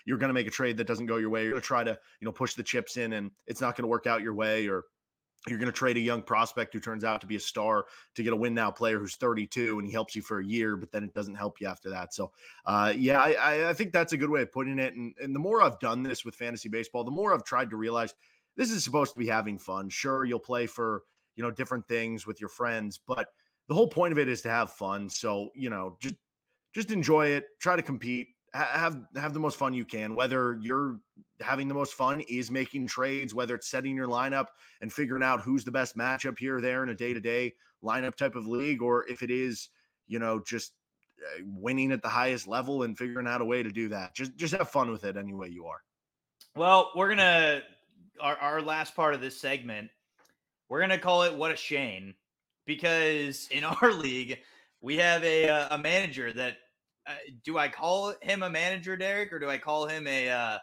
[0.05, 1.43] you're going to make a trade that doesn't go your way.
[1.43, 3.83] You're going to try to, you know, push the chips in and it's not going
[3.83, 4.83] to work out your way or
[5.47, 7.85] you're going to trade a young prospect who turns out to be a star
[8.15, 10.75] to get a win now player who's 32 and he helps you for a year,
[10.75, 12.13] but then it doesn't help you after that.
[12.13, 12.31] So,
[12.65, 14.95] uh, yeah, I, I think that's a good way of putting it.
[14.95, 17.77] And, and the more I've done this with fantasy baseball, the more I've tried to
[17.77, 18.13] realize
[18.55, 19.89] this is supposed to be having fun.
[19.89, 21.03] Sure, you'll play for,
[21.35, 23.27] you know, different things with your friends, but
[23.67, 25.09] the whole point of it is to have fun.
[25.09, 26.15] So, you know, just,
[26.77, 30.15] just enjoy it, try to compete, have have the most fun you can.
[30.15, 30.99] Whether you're
[31.41, 34.45] having the most fun is making trades whether it's setting your lineup
[34.81, 38.35] and figuring out who's the best matchup here or there in a day-to-day lineup type
[38.35, 39.69] of league or if it is
[40.07, 40.73] you know just
[41.21, 44.13] uh, winning at the highest level and figuring out a way to do that.
[44.15, 45.81] Just just have fun with it any way you are.
[46.55, 47.61] Well we're gonna
[48.21, 49.89] our, our last part of this segment
[50.69, 52.13] we're gonna call it what a shame
[52.67, 54.37] because in our league
[54.81, 56.57] we have a uh, a manager that
[57.43, 60.29] do I call him a manager, Derek, or do I call him a?
[60.29, 60.57] Uh,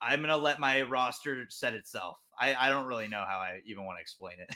[0.00, 2.18] I'm gonna let my roster set itself.
[2.38, 4.54] I I don't really know how I even want to explain it.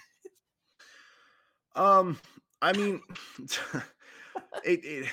[1.77, 2.19] um,
[2.63, 3.01] I mean,
[4.65, 5.09] it, it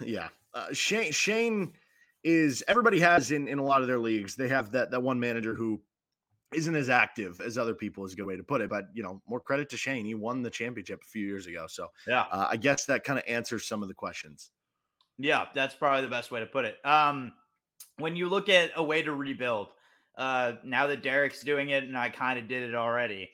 [0.00, 0.28] yeah.
[0.52, 1.72] Uh, Shane Shane
[2.22, 4.34] is everybody has in in a lot of their leagues.
[4.34, 5.80] They have that that one manager who
[6.54, 8.70] isn't as active as other people is a good way to put it.
[8.70, 10.06] But you know, more credit to Shane.
[10.06, 11.66] He won the championship a few years ago.
[11.68, 14.50] So yeah, uh, I guess that kind of answers some of the questions.
[15.18, 16.76] Yeah, that's probably the best way to put it.
[16.84, 17.32] Um,
[17.98, 19.68] when you look at a way to rebuild,
[20.18, 23.30] uh, now that Derek's doing it and I kind of did it already,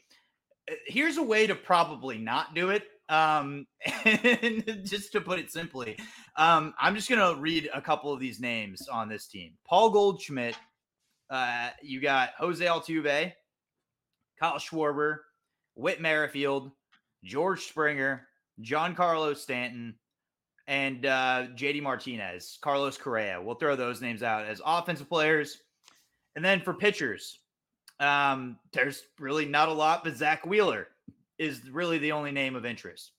[0.70, 2.84] uh, here's a way to probably not do it.
[3.08, 3.66] Um,
[4.04, 5.98] and just to put it simply,
[6.36, 9.90] um, I'm just going to read a couple of these names on this team Paul
[9.90, 10.56] Goldschmidt,
[11.28, 13.32] uh, you got Jose Altuve,
[14.38, 15.18] Kyle Schwarber,
[15.74, 16.70] Whit Merrifield,
[17.24, 18.26] George Springer,
[18.62, 19.94] Giancarlo Stanton,
[20.70, 23.42] and uh, JD Martinez, Carlos Correa.
[23.42, 25.62] We'll throw those names out as offensive players.
[26.36, 27.40] And then for pitchers,
[27.98, 30.86] um, there's really not a lot, but Zack Wheeler
[31.38, 33.10] is really the only name of interest.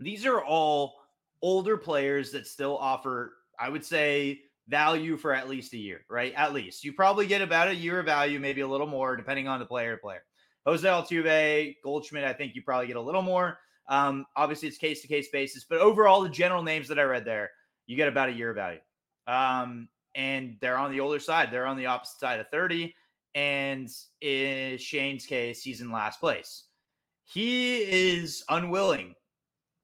[0.00, 0.94] These are all
[1.40, 6.34] older players that still offer, I would say, value for at least a year, right?
[6.34, 9.46] At least you probably get about a year of value, maybe a little more, depending
[9.46, 10.24] on the player player.
[10.66, 13.60] Jose Altuve, Goldschmidt, I think you probably get a little more.
[13.88, 17.24] Um, obviously, it's case to case basis, but overall, the general names that I read
[17.24, 17.50] there,
[17.86, 18.80] you get about a year value.
[19.26, 21.50] Um, and they're on the older side.
[21.50, 22.94] They're on the opposite side of 30.
[23.34, 23.88] And
[24.22, 26.64] in Shane's case, he's in last place.
[27.24, 29.14] He is unwilling,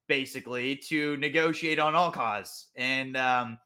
[0.08, 2.68] basically, to negotiate on all cause.
[2.76, 3.58] And um,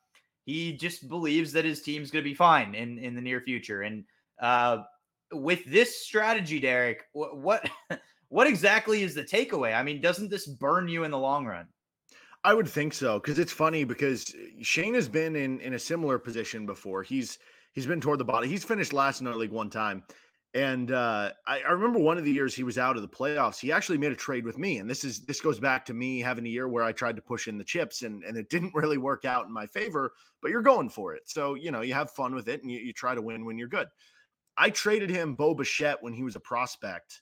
[0.44, 3.82] he just believes that his team's going to be fine in, in the near future.
[3.82, 4.04] And
[4.40, 4.78] uh,
[5.32, 7.70] with this strategy, Derek, what, what
[8.28, 9.74] what exactly is the takeaway?
[9.74, 11.66] I mean, doesn't this burn you in the long run?
[12.44, 16.18] I would think so because it's funny because Shane has been in in a similar
[16.18, 17.02] position before.
[17.02, 17.38] He's
[17.72, 18.48] he's been toward the bottom.
[18.48, 20.04] He's finished last in our league one time.
[20.54, 23.58] And uh, I, I, remember one of the years he was out of the playoffs.
[23.58, 26.20] He actually made a trade with me, and this is this goes back to me
[26.20, 28.72] having a year where I tried to push in the chips, and and it didn't
[28.74, 30.12] really work out in my favor.
[30.40, 32.78] But you're going for it, so you know you have fun with it, and you,
[32.78, 33.88] you try to win when you're good.
[34.56, 37.20] I traded him Bo Bichette when he was a prospect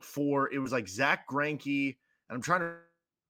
[0.00, 1.96] for it was like Zack Greinke,
[2.28, 2.72] and I'm trying to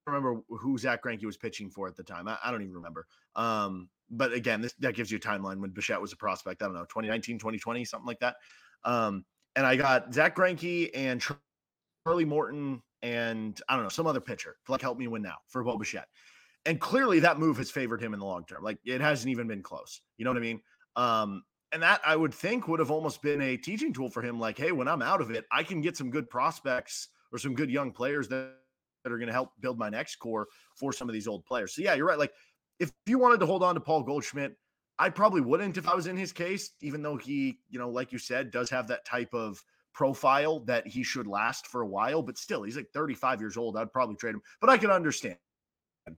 [0.06, 2.28] remember who Zack Greinke was pitching for at the time.
[2.28, 3.06] I, I don't even remember.
[3.34, 6.62] Um, but again, this that gives you a timeline when Bichette was a prospect.
[6.62, 8.36] I don't know, 2019, 2020, something like that.
[8.84, 9.24] Um,
[9.56, 11.22] and I got Zack Greinke and
[12.06, 15.36] Charlie Morton and I don't know some other pitcher to like help me win now
[15.48, 16.08] for Bo Bichette.
[16.64, 18.62] And clearly that move has favored him in the long term.
[18.62, 20.00] Like it hasn't even been close.
[20.18, 20.60] You know what I mean?
[20.96, 24.38] Um, and that I would think would have almost been a teaching tool for him.
[24.38, 27.54] Like, hey, when I'm out of it, I can get some good prospects or some
[27.54, 28.54] good young players that,
[29.02, 31.74] that are going to help build my next core for some of these old players.
[31.74, 32.18] So yeah, you're right.
[32.18, 32.32] Like
[32.78, 34.56] if you wanted to hold on to Paul Goldschmidt,
[34.98, 38.12] I probably wouldn't if I was in his case, even though he, you know, like
[38.12, 42.22] you said, does have that type of profile that he should last for a while.
[42.22, 43.76] But still, he's like 35 years old.
[43.76, 44.42] I'd probably trade him.
[44.60, 45.36] But I can understand.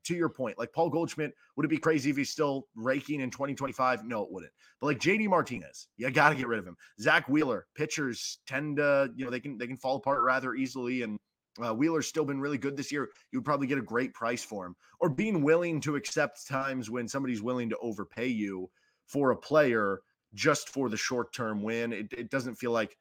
[0.04, 3.30] To your point, like Paul Goldschmidt, would it be crazy if he's still raking in
[3.30, 4.04] 2025?
[4.04, 4.52] No, it wouldn't.
[4.80, 6.76] But like JD Martinez, you got to get rid of him.
[7.00, 11.02] Zack Wheeler, pitchers tend to, you know, they can they can fall apart rather easily,
[11.02, 11.18] and
[11.64, 13.08] uh, Wheeler's still been really good this year.
[13.32, 16.90] You would probably get a great price for him, or being willing to accept times
[16.90, 18.70] when somebody's willing to overpay you
[19.06, 20.00] for a player
[20.34, 21.92] just for the short term win.
[21.92, 22.96] It, it doesn't feel like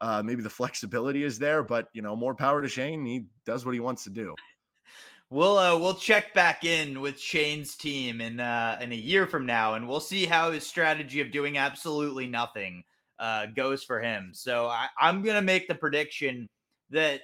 [0.00, 3.04] uh, maybe the flexibility is there, but you know, more power to Shane.
[3.04, 4.34] He does what he wants to do.
[5.32, 9.46] We'll uh, we'll check back in with Shane's team in uh, in a year from
[9.46, 12.84] now, and we'll see how his strategy of doing absolutely nothing
[13.18, 14.32] uh, goes for him.
[14.34, 16.50] So I, I'm gonna make the prediction
[16.90, 17.22] that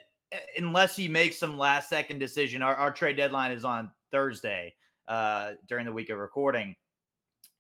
[0.56, 4.72] unless he makes some last second decision, our, our trade deadline is on Thursday
[5.06, 6.74] uh, during the week of recording.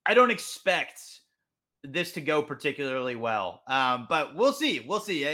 [0.06, 1.02] I don't expect
[1.84, 4.80] this to go particularly well, um, but we'll see.
[4.80, 5.24] We'll see.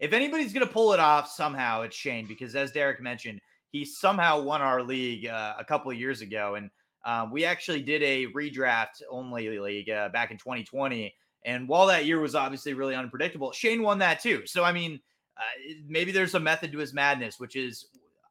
[0.00, 3.40] If anybody's going to pull it off somehow, it's Shane because, as Derek mentioned,
[3.76, 6.70] he somehow won our league uh, a couple of years ago, and
[7.04, 11.14] um, we actually did a redraft only league uh, back in 2020.
[11.44, 14.42] And while that year was obviously really unpredictable, Shane won that too.
[14.46, 14.98] So I mean,
[15.36, 17.86] uh, maybe there's a method to his madness, which is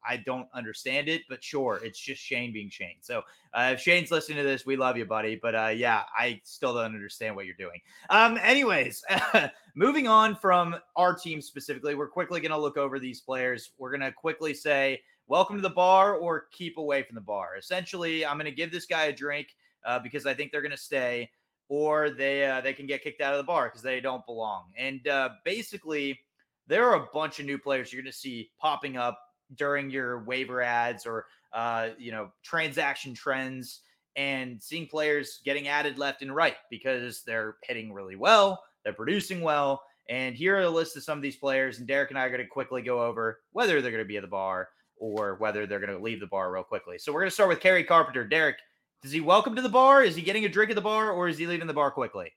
[0.06, 2.96] I don't understand it, but sure, it's just Shane being Shane.
[3.00, 3.22] So
[3.54, 5.38] uh, if Shane's listening to this, we love you, buddy.
[5.40, 7.80] But uh, yeah, I still don't understand what you're doing.
[8.10, 9.04] Um, anyways,
[9.74, 13.70] moving on from our team specifically, we're quickly going to look over these players.
[13.78, 17.56] We're going to quickly say welcome to the bar or keep away from the bar.
[17.58, 19.48] Essentially, I'm going to give this guy a drink
[19.84, 21.30] uh, because I think they're going to stay,
[21.68, 24.66] or they uh, they can get kicked out of the bar because they don't belong.
[24.76, 26.18] And uh, basically
[26.66, 29.20] there are a bunch of new players you're going to see popping up
[29.54, 33.80] during your waiver ads or uh, you know transaction trends
[34.16, 39.40] and seeing players getting added left and right because they're hitting really well, they're producing
[39.40, 39.82] well.
[40.08, 41.78] And here are a list of some of these players.
[41.78, 44.16] And Derek and I are going to quickly go over whether they're going to be
[44.16, 46.98] at the bar or whether they're going to leave the bar real quickly.
[46.98, 48.24] So we're going to start with Kerry Carpenter.
[48.24, 48.56] Derek,
[49.02, 50.02] does he welcome to the bar?
[50.02, 52.32] Is he getting a drink at the bar or is he leaving the bar quickly?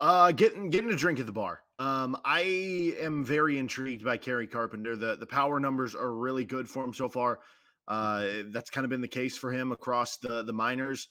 [0.00, 1.60] Uh, getting getting a drink at the bar.
[1.78, 4.94] Um, I am very intrigued by Kerry Carpenter.
[4.94, 7.40] The the power numbers are really good for him so far.
[7.88, 11.08] Uh, that's kind of been the case for him across the the minors.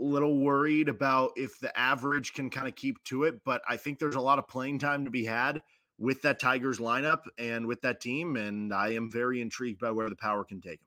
[0.00, 3.76] A little worried about if the average can kind of keep to it, but I
[3.76, 5.60] think there's a lot of playing time to be had
[5.98, 10.08] with that Tigers lineup and with that team, and I am very intrigued by where
[10.08, 10.86] the power can take him.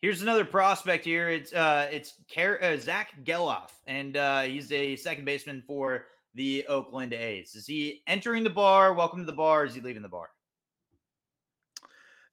[0.00, 1.30] Here's another prospect here.
[1.30, 6.66] It's uh, it's Car- uh, Zack Gelof, and uh, he's a second baseman for the
[6.68, 7.54] Oakland A's?
[7.54, 8.92] Is he entering the bar?
[8.92, 9.64] Welcome to the bar.
[9.64, 10.30] is he leaving the bar?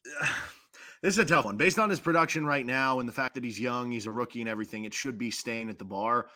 [1.03, 1.57] This is a tough one.
[1.57, 4.39] Based on his production right now and the fact that he's young, he's a rookie
[4.39, 6.27] and everything, it should be staying at the bar.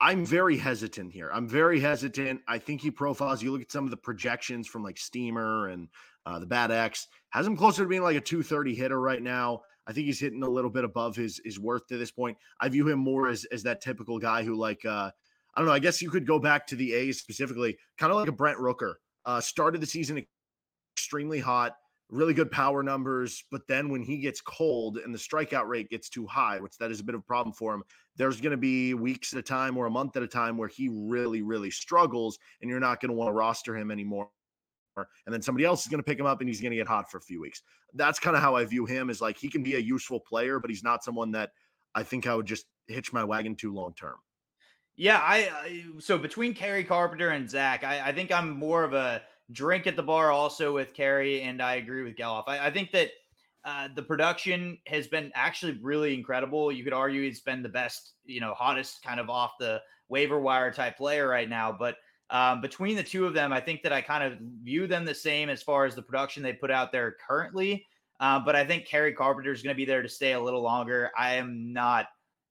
[0.00, 1.30] I'm very hesitant here.
[1.32, 2.42] I'm very hesitant.
[2.46, 3.42] I think he profiles.
[3.42, 5.88] You look at some of the projections from like Steamer and
[6.26, 9.62] uh, the BAT X has him closer to being like a 230 hitter right now.
[9.86, 12.36] I think he's hitting a little bit above his his worth to this point.
[12.60, 15.10] I view him more as as that typical guy who like uh
[15.54, 15.72] I don't know.
[15.72, 18.58] I guess you could go back to the A's specifically, kind of like a Brent
[18.58, 18.94] Rooker.
[19.24, 20.24] Uh, started the season
[20.94, 21.74] extremely hot,
[22.08, 26.08] really good power numbers, but then when he gets cold and the strikeout rate gets
[26.08, 27.82] too high, which that is a bit of a problem for him,
[28.16, 30.68] there's going to be weeks at a time or a month at a time where
[30.68, 34.28] he really, really struggles, and you're not going to want to roster him anymore
[34.96, 36.86] and then somebody else is going to pick him up and he's going to get
[36.86, 37.62] hot for a few weeks.
[37.94, 40.58] That's kind of how I view him is like he can be a useful player,
[40.58, 41.50] but he's not someone that
[41.94, 44.16] I think I would just hitch my wagon to long term.
[44.96, 48.94] Yeah, I, I, so between Kerry Carpenter and Zach, I, I, think I'm more of
[48.94, 49.20] a
[49.52, 52.44] drink at the bar also with Kerry, and I agree with Gelof.
[52.46, 53.10] I, I think that
[53.64, 56.70] uh, the production has been actually really incredible.
[56.70, 60.40] You could argue it's been the best, you know, hottest kind of off the waiver
[60.40, 61.96] wire type player right now, but
[62.30, 65.14] um, between the two of them, I think that I kind of view them the
[65.14, 67.86] same as far as the production they put out there currently.
[68.18, 70.62] Uh, but I think Kerry Carpenter is going to be there to stay a little
[70.62, 71.10] longer.
[71.16, 72.06] I am not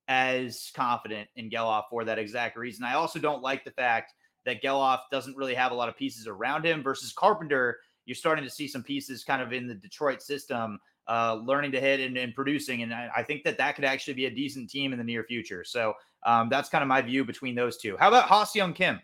[0.08, 2.86] as confident in Gelof for that exact reason.
[2.86, 4.14] I also don't like the fact
[4.46, 7.80] that Gelof doesn't really have a lot of pieces around him versus Carpenter.
[8.06, 11.80] You're starting to see some pieces kind of in the Detroit system, uh, learning to
[11.80, 12.84] hit and, and producing.
[12.84, 15.24] And I, I, think that that could actually be a decent team in the near
[15.24, 15.64] future.
[15.64, 15.94] So
[16.26, 17.96] um, that's kind of my view between those two.
[17.98, 19.00] How about Ha-Seong Kim?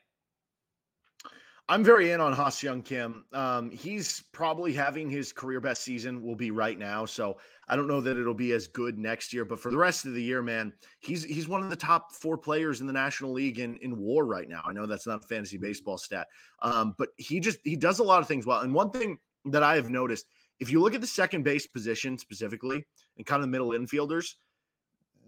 [1.71, 3.23] I'm very in on Ha-Seong Kim.
[3.31, 6.21] Um, he's probably having his career best season.
[6.21, 7.37] Will be right now, so
[7.69, 9.45] I don't know that it'll be as good next year.
[9.45, 12.37] But for the rest of the year, man, he's he's one of the top four
[12.37, 14.61] players in the National League in in WAR right now.
[14.65, 16.27] I know that's not a fantasy baseball stat,
[16.61, 18.59] um, but he just he does a lot of things well.
[18.59, 20.25] And one thing that I have noticed,
[20.59, 24.33] if you look at the second base position specifically and kind of the middle infielders,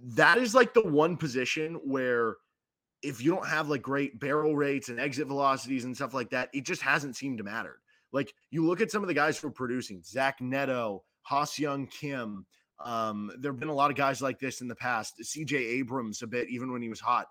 [0.08, 2.36] that is like the one position where
[3.04, 6.50] if you don't have like great barrel rates and exit velocities and stuff like that,
[6.54, 7.80] it just hasn't seemed to matter.
[8.14, 12.46] Like you look at some of the guys who are producing, Zach Neto, Ha-Seong Kim.
[12.84, 15.16] Um, there have been a lot of guys like this in the past.
[15.22, 17.28] CJ Abrams a bit, even when he was hot.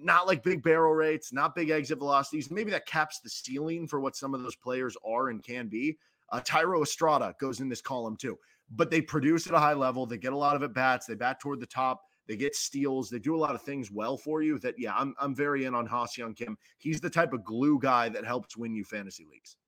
[0.00, 2.50] Not like big barrel rates, not big exit velocities.
[2.50, 5.98] Maybe that caps the ceiling for what some of those players are and can be.
[6.30, 8.38] Uh, Thairo Estrada goes in this column too,
[8.70, 10.06] but they produce at a high level.
[10.06, 11.06] They get a lot of at bats.
[11.06, 12.00] They bat toward the top.
[12.32, 13.10] They get steals.
[13.10, 14.58] They do a lot of things well for you.
[14.60, 16.56] That yeah, I'm I'm very in on Ha-Seong Kim.
[16.78, 19.58] He's the type of glue guy that helps win you fantasy leagues.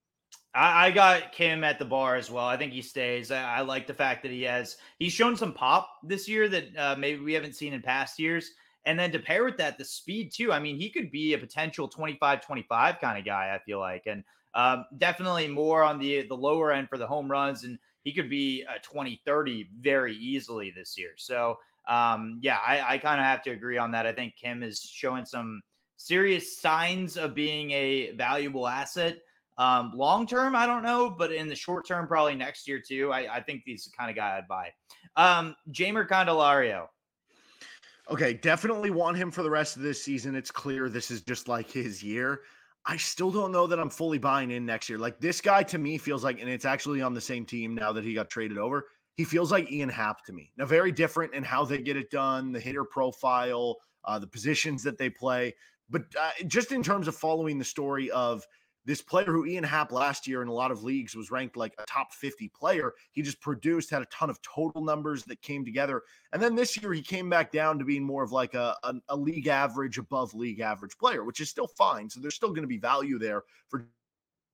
[0.55, 2.47] I, I got Kim at the bar as well.
[2.47, 3.31] I think he stays.
[3.31, 6.65] I, I, like the fact that he has he's shown some pop this year that
[6.79, 8.53] uh, maybe we haven't seen in past years.
[8.87, 10.51] And then to pair with that, the speed too.
[10.51, 14.05] I mean, he could be a potential 25 25 kind of guy, I feel like.
[14.07, 14.25] And
[14.55, 17.65] um, definitely more on the the lower end for the home runs.
[17.65, 21.11] And he could be a 20 30 very easily this year.
[21.19, 24.07] So um, yeah, I, I kind of have to agree on that.
[24.07, 25.61] I think Kim is showing some
[25.97, 29.19] serious signs of being a valuable asset.
[29.57, 33.13] Um, long term, I don't know, but in the short term, probably next year too.
[33.13, 34.71] I, I think he's the kind of guy I'd buy.
[35.17, 36.87] Um, Jeimer Candelario.
[38.11, 40.35] Okay, definitely want him for the rest of this season.
[40.35, 42.41] It's clear this is just like his year.
[42.85, 44.99] I still don't know that I'm fully buying in next year.
[44.99, 47.93] Like this guy to me feels like, and it's actually on the same team now
[47.93, 50.51] that he got traded over he feels like Ian Happ to me.
[50.57, 54.83] Now, very different in how they get it done, the hitter profile, uh, the positions
[54.83, 55.55] that they play.
[55.91, 58.47] But uh, just in terms of following the story of
[58.87, 61.75] this player who Ian Happ last year in a lot of leagues was ranked like
[61.79, 62.93] a top 50 player.
[63.13, 66.03] He just produced, had a ton of total numbers that came together.
[66.33, 68.95] And then this year he came back down to being more of like a, a,
[69.09, 72.11] a league average, above league average player, which is still fine.
[72.11, 73.87] So there's still going to be value there for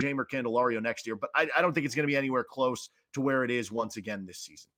[0.00, 2.90] Jeimer Candelario next year, but I, I don't think it's going to be anywhere close
[3.14, 4.70] to where it is once again this season.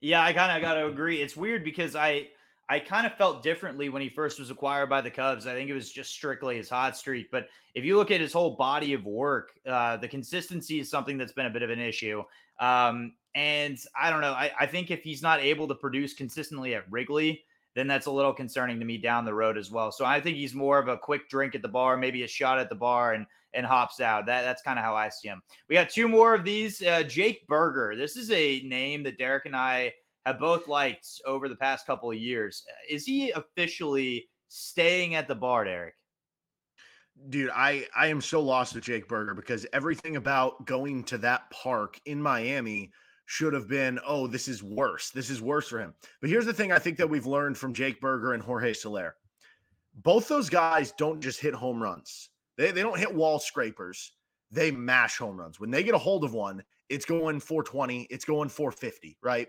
[0.00, 1.20] Yeah, I kind of got to agree.
[1.20, 2.28] It's weird because I
[2.68, 5.46] I kind of felt differently when he first was acquired by the Cubs.
[5.46, 7.30] I think it was just strictly his hot streak.
[7.30, 11.16] But if you look at his whole body of work, uh, the consistency is something
[11.16, 12.22] that's been a bit of an issue.
[12.60, 14.32] Um, and I don't know.
[14.32, 17.42] I, I think if he's not able to produce consistently at Wrigley,
[17.78, 19.92] then that's a little concerning to me down the road as well.
[19.92, 22.58] So I think he's more of a quick drink at the bar, maybe a shot
[22.58, 24.26] at the bar, and and hops out.
[24.26, 25.40] That that's kind of how I see him.
[25.68, 26.82] We got two more of these.
[26.82, 27.94] Uh, Jake Burger.
[27.96, 29.92] This is a name that Derek and I
[30.26, 32.64] have both liked over the past couple of years.
[32.90, 35.94] Is he officially staying at the bar, Derek?
[37.30, 41.48] Dude, I I am so lost with Jake Burger because everything about going to that
[41.50, 42.90] park in Miami
[43.30, 45.10] should have been, oh, this is worse.
[45.10, 45.92] This is worse for him.
[46.22, 49.16] But here's the thing I think that we've learned from Jake Burger and Jorge Soler.
[49.96, 52.30] Both those guys don't just hit home runs.
[52.56, 54.12] They, they don't hit wall scrapers.
[54.50, 55.60] They mash home runs.
[55.60, 59.48] When they get a hold of one, it's going 420, it's going 450, right?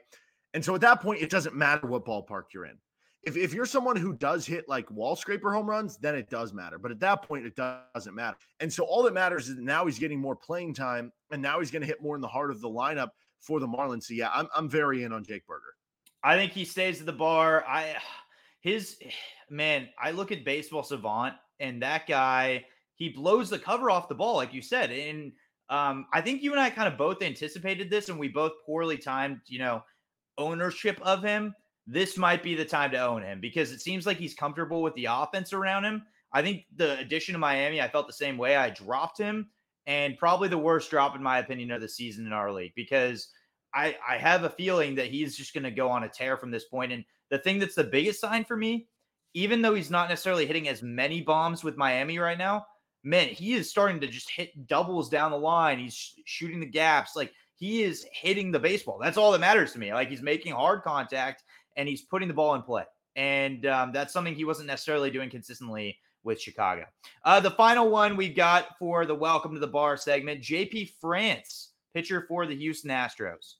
[0.53, 2.77] And so at that point, it doesn't matter what ballpark you're in.
[3.23, 6.53] if, if you're someone who does hit like wall scraper home runs, then it does
[6.53, 6.77] matter.
[6.77, 8.35] But at that point, it doesn't matter.
[8.59, 11.71] And so all that matters is now he's getting more playing time and now he's
[11.71, 14.03] going to hit more in the heart of the lineup for the Marlins.
[14.03, 15.75] So yeah, I'm, I'm very in on Jake Burger.
[16.23, 17.65] I think he stays at the bar.
[17.67, 17.95] I
[18.61, 18.97] his
[19.49, 22.65] man, I look at baseball savant and that guy,
[22.95, 24.91] he blows the cover off the ball, like you said.
[24.91, 25.31] And
[25.69, 28.97] um, I think you and I kind of both anticipated this, and we both poorly
[28.97, 29.83] timed, you know,
[30.37, 31.53] ownership of him.
[31.87, 34.93] This might be the time to own him because it seems like he's comfortable with
[34.95, 36.03] the offense around him.
[36.31, 38.55] I think the addition to Miami, I felt the same way.
[38.55, 39.49] I dropped him,
[39.89, 43.29] and probably the worst drop, in my opinion, of the season in our league because
[43.73, 46.51] I, I have a feeling that he's just going to go on a tear from
[46.51, 46.91] this point.
[46.91, 48.87] And the thing that's the biggest sign for me,
[49.33, 52.67] even though he's not necessarily hitting as many bombs with Miami right now,
[53.03, 55.79] man, he is starting to just hit doubles down the line.
[55.79, 57.15] He's sh- shooting the gaps.
[57.15, 58.99] Like he is hitting the baseball.
[59.01, 59.91] That's all that matters to me.
[59.91, 61.41] Like he's making hard contact
[61.77, 62.83] and he's putting the ball in play.
[63.15, 66.85] And um, that's something he wasn't necessarily doing consistently with Chicago.
[67.23, 71.71] Uh, the final one we got for the welcome to the bar segment JP France,
[71.93, 73.55] pitcher for the Houston Astros.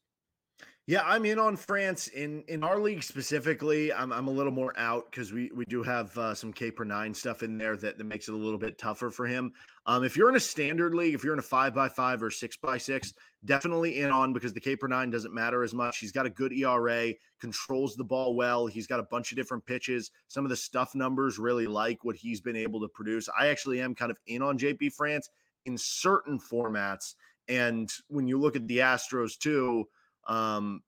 [0.90, 3.94] Yeah, I'm in on France in in our league specifically.
[3.94, 6.84] I'm I'm a little more out because we we do have uh, some K per
[6.84, 9.54] nine stuff in there that, that makes it a little bit tougher for him.
[9.86, 12.32] Um, if you're in a standard league, if you're in a five by five or
[12.32, 13.14] six by six,
[13.46, 16.00] definitely in on because the K per nine doesn't matter as much.
[16.00, 18.66] He's got a good ERA, controls the ball well.
[18.66, 20.10] He's got a bunch of different pitches.
[20.28, 23.30] Some of the stuff numbers really like what he's been able to produce.
[23.40, 25.30] I actually am kind of in on JP France
[25.68, 27.14] in certain formats,
[27.48, 29.86] and when you look at the Astros too
[30.30, 30.82] um,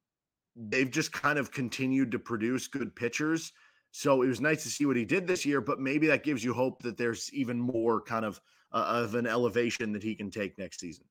[0.56, 3.52] they've just kind of continued to produce good pitchers.
[3.92, 6.44] So it was nice to see what he did this year, but maybe that gives
[6.44, 8.40] you hope that there's even more kind of
[8.72, 11.04] uh, of an elevation that he can take next season.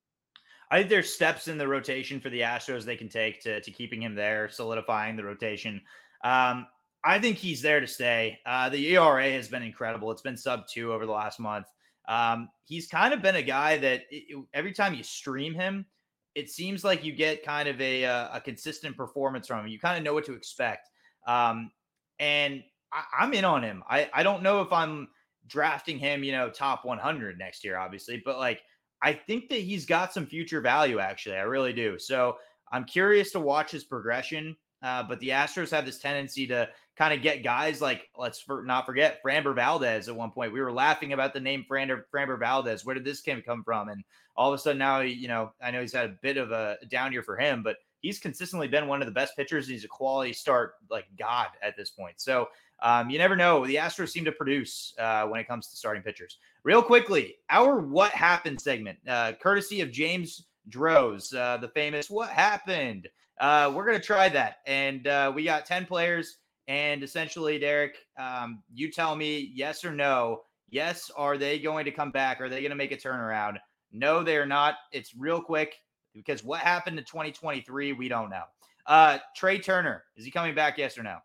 [0.71, 3.71] I think there's steps in the rotation for the Astros they can take to, to
[3.71, 5.83] keeping him there, solidifying the rotation.
[6.25, 6.67] Um,
[7.03, 8.39] I think he's there to stay.
[8.47, 10.11] Uh, the ERA has been incredible.
[10.11, 11.67] It's been sub two over the last month.
[12.09, 15.87] Um, he's kind of been a guy that it, every time you stream him,
[16.35, 19.69] it seems like you get kind of a uh, a consistent performance from him.
[19.69, 20.89] You kind of know what to expect.
[21.27, 21.71] Um,
[22.19, 22.63] and
[22.93, 23.83] I, am in on him.
[23.89, 25.09] I, I don't know if I'm
[25.47, 28.61] drafting him, you know, top 100 next year, obviously, but like
[29.03, 30.99] I think that he's got some future value.
[30.99, 31.99] Actually, I really do.
[31.99, 32.37] So
[32.73, 34.57] I'm curious to watch his progression.
[34.83, 36.69] Uh, but the Astros have this tendency to
[37.01, 40.07] kind of get guys like let's for, not forget Framber Valdez.
[40.07, 42.85] At one point, we were laughing about the name Framber, Framber Valdez.
[42.85, 43.89] Where did this kid come from?
[43.89, 44.05] And
[44.37, 46.77] all of a sudden now, you know, I know he's had a bit of a
[46.91, 49.67] down year for him, but he's consistently been one of the best pitchers.
[49.67, 52.21] He's a quality start like God at this point.
[52.21, 52.49] So
[52.83, 53.67] um, you never know.
[53.67, 56.37] The Astros seem to produce uh, when it comes to starting pitchers.
[56.65, 62.29] Real quickly, our What Happened segment, uh, courtesy of James Droz, uh, the famous What
[62.29, 63.09] Happened.
[63.41, 64.59] Uh, we're to try that.
[64.67, 66.40] And uh, we got 10 players.
[66.71, 70.43] And essentially, Derek, um, you tell me yes or no.
[70.69, 72.41] Yes, are they going to come back?
[72.41, 73.57] Are they going to make a turnaround?
[73.91, 74.77] No, they're not.
[74.93, 75.75] It's real quick
[76.15, 78.45] because what happened in 2023, we don't know.
[78.87, 80.79] Uh, Trea Turner, is he coming back?
[80.79, 81.19] Yes or no?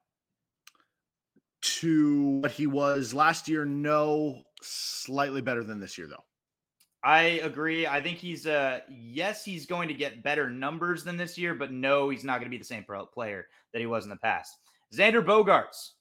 [1.62, 4.41] To what he was last year, no.
[4.64, 6.24] Slightly better than this year, though.
[7.04, 7.86] I agree.
[7.86, 11.72] I think he's uh yes, he's going to get better numbers than this year, but
[11.72, 12.84] no, he's not going to be the same
[13.14, 14.58] player that he was in the past.
[14.94, 15.92] Xander Bogaerts.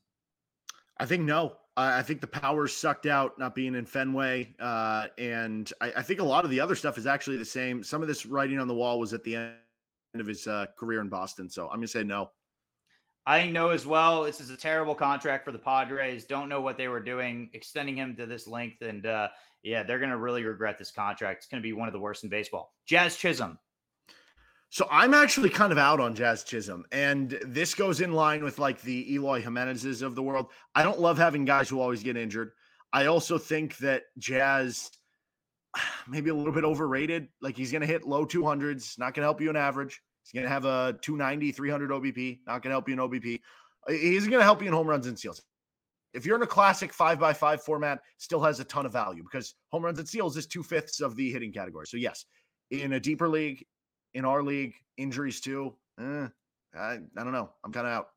[0.98, 1.56] I think no.
[1.76, 6.20] I think the power sucked out not being in Fenway, uh, and I, I, think
[6.20, 7.82] a lot of the other stuff is actually the same.
[7.82, 9.54] Some of this writing on the wall was at the end
[10.14, 12.30] of his uh, career in Boston, so I'm gonna say no.
[13.26, 14.22] I know as well.
[14.22, 16.26] This is a terrible contract for the Padres.
[16.26, 19.28] Don't know what they were doing, extending him to this length, and uh,
[19.64, 21.38] yeah, they're gonna really regret this contract.
[21.38, 22.72] It's gonna be one of the worst in baseball.
[22.86, 23.58] Jazz Chisholm.
[24.74, 28.58] So I'm actually kind of out on Jazz Chisholm, and this goes in line with
[28.58, 30.48] like the Eloy Jimenez's of the world.
[30.74, 32.50] I don't love having guys who always get injured.
[32.92, 34.90] I also think that Jazz
[36.08, 37.28] maybe a little bit overrated.
[37.40, 40.02] Like he's going to hit low 200s, not going to help you in average.
[40.24, 43.40] He's going to have a 290, 300 OBP, not going to help you in OBP.
[43.88, 45.40] He's going to help you in home runs and steals.
[46.14, 49.22] If you're in a classic five by five format, still has a ton of value
[49.22, 51.86] because home runs and steals is two fifths of the hitting category.
[51.86, 52.24] So yes,
[52.72, 53.64] in a deeper league,
[54.14, 55.74] in our league, injuries too.
[56.00, 56.26] Eh,
[56.76, 57.50] I, I don't know.
[57.64, 58.08] I'm kind of out.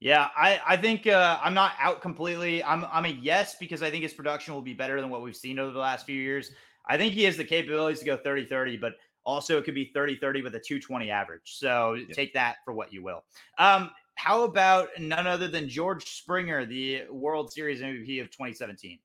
[0.00, 2.62] Yeah, I, I think uh, I'm not out completely.
[2.62, 5.36] I'm I'm a yes because I think his production will be better than what we've
[5.36, 6.52] seen over the last few years.
[6.88, 8.92] I think he has the capabilities to go 30 30, but
[9.24, 11.42] also it could be 30 30 with a 220 average.
[11.44, 12.14] So yeah.
[12.14, 13.24] take that for what you will.
[13.58, 18.98] Um, how about none other than George Springer, the World Series MVP of 2017?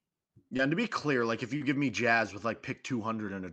[0.51, 3.31] Yeah, and to be clear, like if you give me Jazz with like pick 200
[3.31, 3.49] in a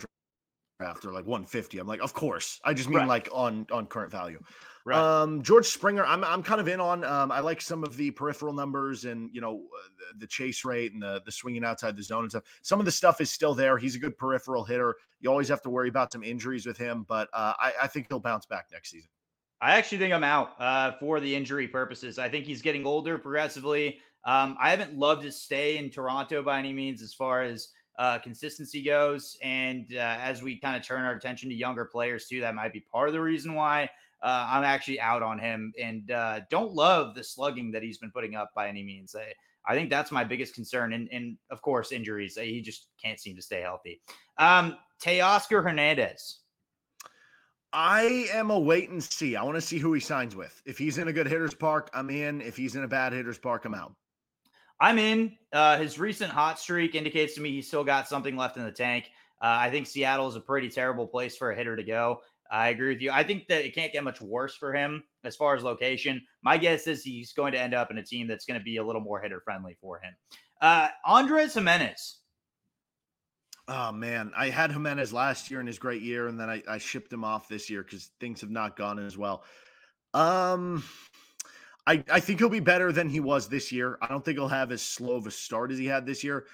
[0.82, 1.78] after like 150.
[1.78, 2.60] I'm like, of course.
[2.64, 3.08] I just mean right.
[3.08, 4.40] like on on current value.
[4.84, 4.98] Right.
[4.98, 7.04] Um, George Springer, I'm I'm kind of in on.
[7.04, 9.62] Um, I like some of the peripheral numbers and you know
[9.98, 12.44] the, the, chase rate and the the swinging outside the zone and stuff.
[12.62, 13.76] Some of the stuff is still there.
[13.76, 14.96] He's a good peripheral hitter.
[15.20, 18.06] You always have to worry about some injuries with him, but uh, I, I think
[18.08, 19.10] he'll bounce back next season.
[19.60, 22.18] I actually think I'm out uh, for the injury purposes.
[22.18, 23.98] I think he's getting older progressively.
[24.24, 27.68] Um, I haven't loved his stay in Toronto by any means as far as
[28.00, 29.36] uh, consistency goes.
[29.42, 32.72] And uh, as we kind of turn our attention to younger players too, that might
[32.72, 33.90] be part of the reason why
[34.22, 38.10] uh, I'm actually out on him and uh, don't love the slugging that he's been
[38.10, 39.14] putting up by any means.
[39.14, 39.34] I,
[39.70, 40.94] I think that's my biggest concern.
[40.94, 42.38] And, and of course, injuries.
[42.40, 44.00] He just can't seem to stay healthy.
[44.38, 46.38] Um, Teoscar Hernandez.
[47.74, 49.36] I am a wait and see.
[49.36, 50.60] I want to see who he signs with.
[50.64, 52.40] If he's in a good hitter's park, I'm in.
[52.40, 53.94] If he's in a bad hitter's park, I'm out.
[54.80, 55.36] I'm in.
[55.52, 58.72] Uh, his recent hot streak indicates to me he's still got something left in the
[58.72, 59.10] tank.
[59.42, 62.20] Uh, I think Seattle is a pretty terrible place for a hitter to go.
[62.50, 63.12] I agree with you.
[63.12, 66.20] I think that it can't get much worse for him as far as location.
[66.42, 68.78] My guess is he's going to end up in a team that's going to be
[68.78, 70.14] a little more hitter friendly for him.
[70.60, 72.18] Uh, Andres Gimenez.
[73.68, 76.78] Oh man, I had Gimenez last year in his great year, and then I, I
[76.78, 79.44] shipped him off this year because things have not gone as well.
[80.12, 80.82] Um,
[81.90, 83.98] I I think he'll be better than he was this year.
[84.00, 86.46] I don't think he'll have as slow of a start as he had this year.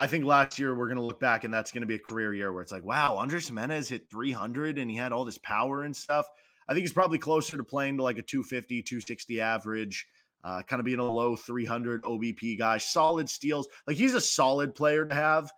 [0.00, 1.98] I think last year we're going to look back and that's going to be a
[1.98, 5.38] career year where it's like, wow, Andres Gimenez hit 300 and he had all this
[5.38, 6.26] power and stuff.
[6.68, 10.06] I think he's probably closer to playing to like a 250, 260 average,
[10.42, 13.68] uh, kind of being a low 300 OBP guy, solid steals.
[13.86, 15.52] Like he's a solid player to have,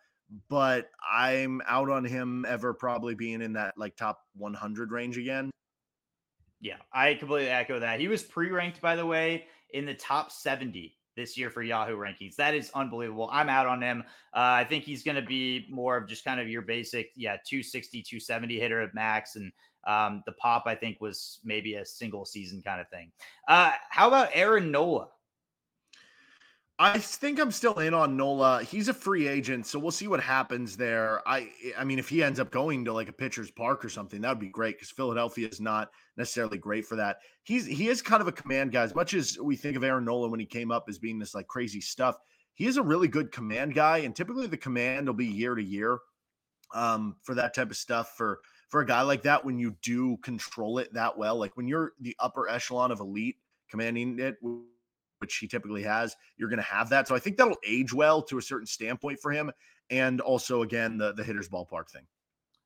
[0.51, 5.53] but I'm out on him ever probably being in that like top 100 range again.
[6.63, 7.99] Yeah, I completely echo that.
[7.99, 11.97] He was pre ranked, by the way, in the top 70 this year for Yahoo
[11.97, 12.37] rankings.
[12.37, 13.29] That is unbelievable.
[13.33, 14.05] I'm out on him.
[14.33, 17.37] Uh, I think he's going to be more of just kind of your basic, yeah,
[17.45, 19.35] 260, 270 hitter at max.
[19.35, 19.53] And
[19.89, 23.11] um, the pop, I think, was maybe a single season kind of thing.
[23.49, 25.09] Uh, how about Aaron Nola?
[26.83, 28.65] I think I'm still in on Nola.
[28.65, 31.23] He's a free agent, so we'll see what happens there.
[31.29, 34.21] I I mean, if he ends up going to like a pitcher's park or something,
[34.21, 37.19] that would be great because Philadelphia is not necessarily great for that.
[37.45, 38.83] He's he is kind of a command guy.
[38.83, 41.37] As much as we think of Aaron Nola when he came up as being this
[41.37, 42.17] like crazy stuff,
[42.55, 45.63] he is a really good command guy, and typically the command will be year to
[45.63, 46.01] year
[46.75, 48.15] um, for that type of stuff.
[48.17, 51.69] For for a guy like that, when you do control it that well, like when
[51.69, 53.37] you're the upper echelon of elite
[53.71, 54.37] commanding it
[55.23, 57.07] which he typically has, you're going to have that.
[57.07, 59.53] So I think that'll age well to a certain standpoint for him.
[59.89, 62.03] And also, again, the, the hitter's ballpark thing.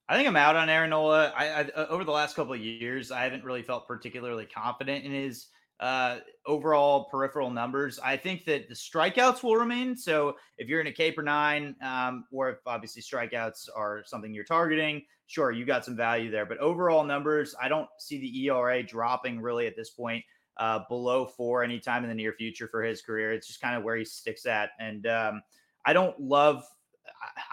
[0.09, 1.35] I think I'm out on Aaron Nola.
[1.37, 5.05] I, I, uh, over the last couple of years, I haven't really felt particularly confident
[5.05, 5.49] in his
[5.81, 8.01] uh, overall peripheral numbers.
[8.03, 9.97] I think that the strikeouts will remain.
[9.97, 14.33] So if you're in a K per nine, um, or if obviously strikeouts are something
[14.33, 16.47] you're targeting, sure, you got some value there.
[16.47, 20.25] But overall numbers, I don't see the ERA dropping really at this point
[20.59, 23.33] uh, below four anytime in the near future for his career.
[23.33, 24.71] It's just kind of where he sticks at.
[24.81, 25.43] And um,
[25.85, 26.65] I don't love,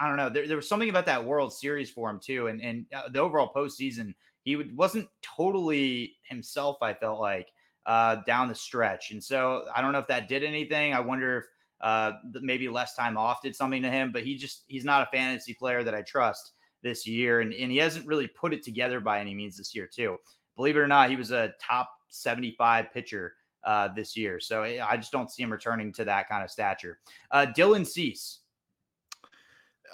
[0.00, 2.46] I, don't know, there, there, was something about that World Series for him too.
[2.46, 7.48] And, and uh, the overall postseason, he would, wasn't totally himself, I felt like,
[7.86, 9.10] uh, down the stretch.
[9.10, 10.94] And so I don't know if that did anything.
[10.94, 11.44] I wonder if
[11.82, 15.16] uh, maybe less time off did something to him, but he just, he's not a
[15.16, 16.52] fantasy player that I trust
[16.82, 17.40] this year.
[17.40, 20.16] And, and he hasn't really put it together by any means this year, too.
[20.56, 23.34] Believe it or not, he was a top 75 pitcher
[23.64, 24.40] uh, this year.
[24.40, 26.98] So eh, I just don't see him returning to that kind of stature.
[27.30, 28.40] Uh, Dylan Cease.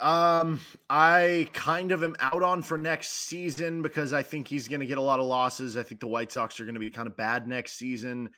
[0.00, 4.80] Um, I kind of am out on for next season because I think he's going
[4.80, 5.76] to get a lot of losses.
[5.76, 8.30] I think the White Sox are going to be kind of bad next season.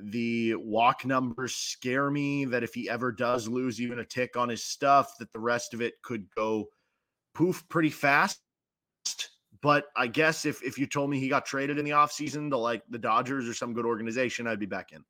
[0.00, 4.48] The walk numbers scare me that if he ever does lose even a tick on
[4.48, 6.68] his stuff, that the rest of it could go
[7.34, 8.40] poof pretty fast.
[9.66, 12.56] But I guess if if you told me he got traded in the offseason to
[12.56, 15.04] like the Dodgers or some good organization, I'd be back in.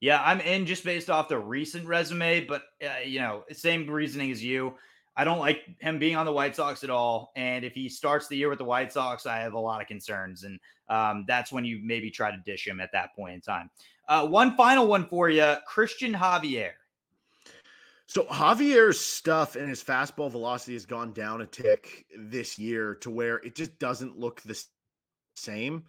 [0.00, 4.30] Yeah, I'm in just based off the recent resume, but uh, you know, same reasoning
[4.30, 4.74] as you.
[5.16, 7.32] I don't like him being on the White Sox at all.
[7.36, 9.86] And if he starts the year with the White Sox, I have a lot of
[9.86, 10.44] concerns.
[10.44, 13.70] And um, that's when you maybe try to dish him at that point in time.
[14.10, 16.72] Uh, one final one for you Christian Javier.
[18.08, 23.10] So Javier's stuff and his fastball velocity has gone down a tick this year to
[23.10, 24.60] where it just doesn't look the
[25.34, 25.84] same.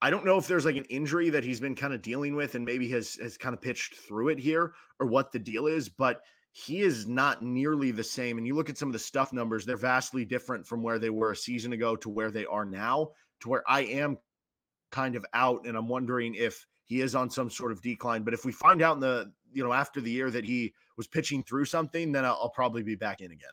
[0.00, 2.56] I don't know if there's like an injury that he's been kind of dealing with
[2.56, 5.88] and maybe has has kind of pitched through it here or what the deal is,
[5.88, 8.36] but he is not nearly the same.
[8.36, 11.10] And you look at some of the stuff numbers, they're vastly different from where they
[11.10, 13.10] were a season ago to where they are now,
[13.40, 14.18] to where I am
[14.90, 18.22] kind of out and I'm wondering if he is on some sort of decline.
[18.22, 21.06] But if we find out in the, you know, after the year that he was
[21.06, 23.52] pitching through something, then I'll, I'll probably be back in again.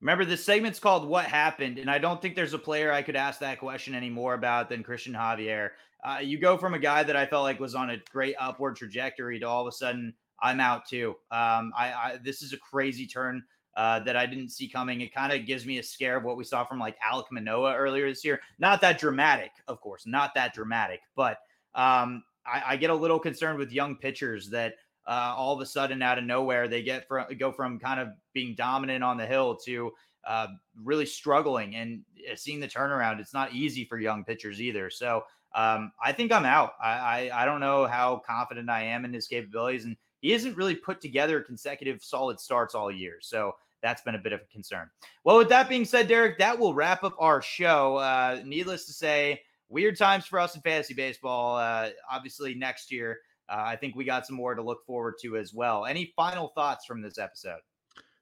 [0.00, 1.78] Remember, this segment's called What Happened.
[1.78, 4.82] And I don't think there's a player I could ask that question anymore about than
[4.82, 5.70] Christian Javier.
[6.04, 8.76] uh, you go from a guy that I felt like was on a great upward
[8.76, 11.10] trajectory to all of a sudden I'm out too.
[11.30, 13.42] Um, I, I this is a crazy turn
[13.76, 15.00] uh, that I didn't see coming.
[15.00, 17.74] It kind of gives me a scare of what we saw from like Alek Manoah
[17.74, 18.40] earlier this year.
[18.58, 21.38] Not that dramatic, of course, not that dramatic, but
[21.74, 22.22] um,
[22.52, 24.74] I, I, get a little concerned with young pitchers that
[25.06, 28.08] uh, all of a sudden out of nowhere they get from go from kind of
[28.34, 29.92] being dominant on the hill to
[30.26, 30.48] uh,
[30.82, 33.20] really struggling and uh, seeing the turnaround.
[33.20, 34.90] It's not easy for young pitchers either.
[34.90, 35.24] So
[35.54, 36.72] um, I think I'm out.
[36.82, 40.56] I, I, I don't know how confident I am in his capabilities, and he hasn't
[40.56, 43.18] really put together consecutive solid starts all year.
[43.20, 44.90] So that's been a bit of a concern.
[45.24, 47.96] Well, with that being said, Derek, that will wrap up our show.
[47.96, 51.56] Uh, needless to say, weird times for us in fantasy baseball.
[51.56, 55.36] Uh, obviously, next year, uh, I think we got some more to look forward to
[55.36, 55.86] as well.
[55.86, 57.60] Any final thoughts from this episode?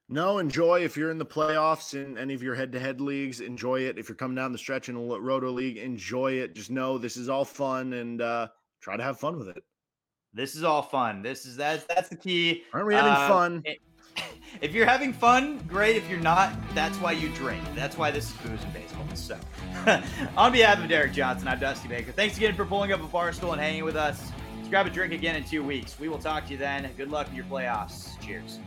[0.09, 0.85] No, enjoy.
[0.85, 3.97] If you're in the playoffs in any of your head-to-head leagues, enjoy it.
[3.97, 6.55] If you're coming down the stretch in a roto league, enjoy it.
[6.55, 8.47] Just know this is all fun and uh,
[8.79, 9.61] try to have fun with it.
[10.33, 11.21] This is all fun.
[11.21, 12.63] This is that's that's the key.
[12.71, 13.61] Aren't we having uh, fun?
[13.65, 13.79] It,
[14.61, 15.95] if you're having fun, great.
[15.95, 17.63] If you're not, that's why you drink.
[17.75, 19.05] That's why this is booze and baseball.
[19.15, 19.37] So,
[20.37, 22.11] on behalf of Derek Johnson, I'm Dusty Baker.
[22.11, 24.31] Thanks again for pulling up a bar stool and hanging with us.
[24.55, 25.99] Let's grab a drink again in two weeks.
[25.99, 26.89] We will talk to you then.
[26.97, 28.19] Good luck in your playoffs.
[28.21, 28.59] Cheers.